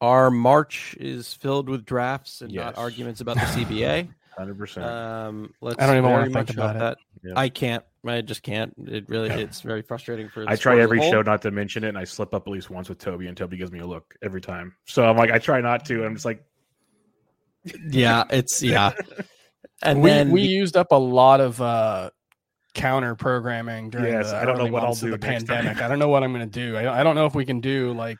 [0.02, 2.66] our March is filled with drafts and yes.
[2.66, 4.10] not arguments about the CBA.
[4.38, 4.86] Hundred percent.
[4.86, 5.82] Um, let's.
[5.82, 6.98] I don't even want to think about that.
[7.24, 7.34] Yeah.
[7.38, 7.84] I can't.
[8.06, 8.74] I just can't.
[8.86, 9.30] It really.
[9.30, 10.48] It's very frustrating for.
[10.48, 12.90] I try every show not to mention it, and I slip up at least once
[12.90, 14.76] with Toby, and Toby gives me a look every time.
[14.86, 16.06] So I'm like, I try not to.
[16.06, 16.44] I'm just like,
[17.90, 18.94] yeah, it's yeah.
[19.82, 22.10] And we then, we used up a lot of uh
[22.74, 25.82] counter programming during yes, the I don't know what I'll do the pandemic.
[25.82, 26.76] I don't know what I'm going to do.
[26.76, 28.18] I, I don't know if we can do like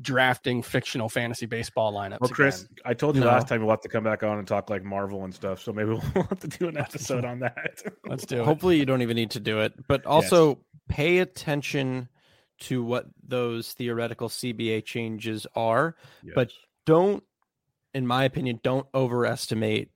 [0.00, 2.20] drafting fictional fantasy baseball lineups.
[2.20, 2.76] Well, Chris, again.
[2.84, 3.28] I told you no.
[3.28, 5.62] last time we'll have to come back on and talk like Marvel and stuff.
[5.62, 7.82] So maybe we'll have to do an episode on that.
[8.06, 8.44] Let's do it.
[8.44, 10.58] Hopefully, you don't even need to do it, but also yes.
[10.88, 12.08] pay attention
[12.58, 16.32] to what those theoretical CBA changes are, yes.
[16.34, 16.50] but
[16.86, 17.22] don't,
[17.96, 19.88] in my opinion, don't overestimate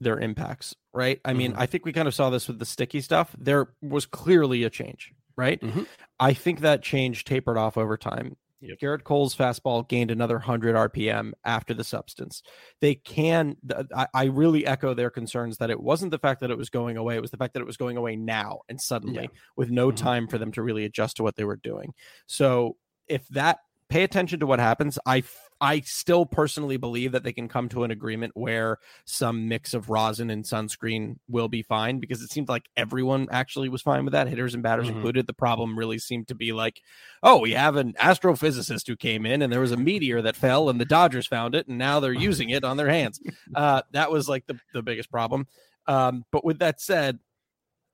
[0.00, 1.20] their impacts, right?
[1.22, 1.60] I mean, mm-hmm.
[1.60, 3.36] I think we kind of saw this with the sticky stuff.
[3.38, 5.60] There was clearly a change, right?
[5.60, 5.82] Mm-hmm.
[6.18, 8.36] I think that change tapered off over time.
[8.62, 8.78] Yep.
[8.80, 12.42] Gerrit Cole's fastball gained another 100 RPM after the substance.
[12.80, 13.56] They can,
[13.94, 16.96] I, I, really echo their concerns that it wasn't the fact that it was going
[16.96, 19.40] away, it was the fact that it was going away now and suddenly yeah.
[19.58, 20.02] with no mm-hmm.
[20.04, 21.92] time for them to really adjust to what they were doing.
[22.26, 22.76] So
[23.06, 23.58] if that,
[23.88, 24.98] pay attention to what happens.
[25.06, 25.22] I
[25.60, 29.88] I still personally believe that they can come to an agreement where some mix of
[29.88, 34.12] rosin and sunscreen will be fine because it seemed like everyone actually was fine with
[34.12, 34.96] that, hitters and batters mm-hmm.
[34.96, 35.26] included.
[35.26, 36.82] The problem really seemed to be like,
[37.22, 40.68] oh, we have an astrophysicist who came in and there was a meteor that fell
[40.68, 43.20] and the Dodgers found it and now they're using it on their hands.
[43.54, 45.46] Uh, that was like the, the biggest problem.
[45.86, 47.18] Um, but with that said,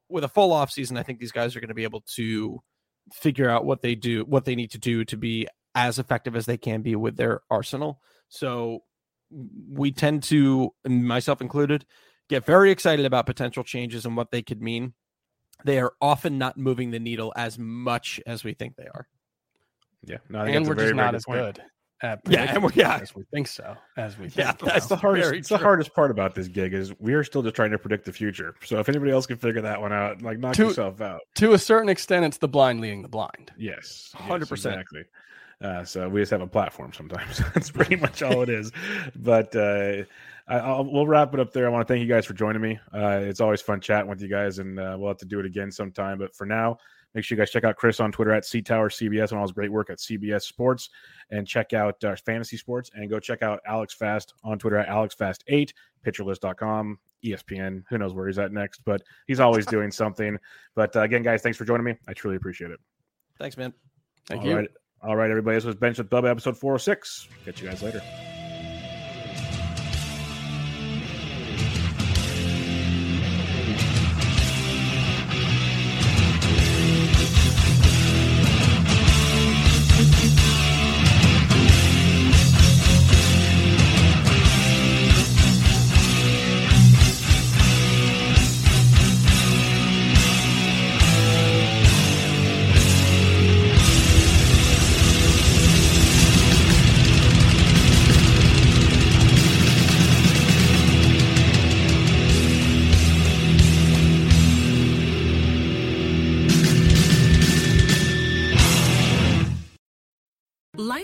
[0.09, 2.61] with a full off season, I think these guys are going to be able to
[3.13, 6.47] figure out what they do, what they need to do to be as effective as
[6.47, 8.01] they can be with their arsenal.
[8.29, 8.83] So
[9.71, 11.87] we tend to, myself included,
[12.29, 14.95] get very excited about potential changes and what they could mean.
[15.65, 19.07] They are often not moving the needle as much as we think they are.
[20.05, 21.39] Yeah, no, and we're very, just not as point.
[21.39, 21.63] good.
[22.29, 23.77] yeah, and we're, yeah, as we think so.
[23.97, 25.33] As we yeah, that's the hardest.
[25.35, 28.05] It's the hardest part about this gig is we are still just trying to predict
[28.05, 28.57] the future.
[28.65, 31.21] So if anybody else can figure that one out, like knock to, yourself out.
[31.37, 33.53] To a certain extent, it's the blind leading the blind.
[33.57, 35.03] Yes, hundred yes, percent exactly.
[35.63, 37.39] Uh, so we just have a platform sometimes.
[37.55, 38.73] That's pretty much all it is.
[39.17, 40.03] But uh,
[40.49, 41.67] I, we'll wrap it up there.
[41.67, 42.79] I want to thank you guys for joining me.
[42.93, 45.47] Uh, it's always fun chatting with you guys, and uh, we'll have to do it
[45.47, 46.19] again sometime.
[46.19, 46.79] But for now,
[47.15, 49.45] make sure you guys check out Chris on Twitter at C Tower CBS and all
[49.45, 50.91] his great work at CBS Sports,
[51.31, 54.89] and check out uh, Fantasy Sports, and go check out Alex Fast on Twitter at
[54.89, 55.71] AlexFast8,
[56.05, 57.85] PitcherList.com, ESPN.
[57.89, 60.37] Who knows where he's at next, but he's always doing something.
[60.75, 61.95] But uh, again, guys, thanks for joining me.
[62.09, 62.81] I truly appreciate it.
[63.39, 63.73] Thanks, man.
[64.27, 64.57] Thank All you.
[64.57, 64.69] right.
[65.03, 65.57] All right, everybody.
[65.57, 67.29] This was Benched with Bubba, episode 406.
[67.45, 68.01] Catch you guys later.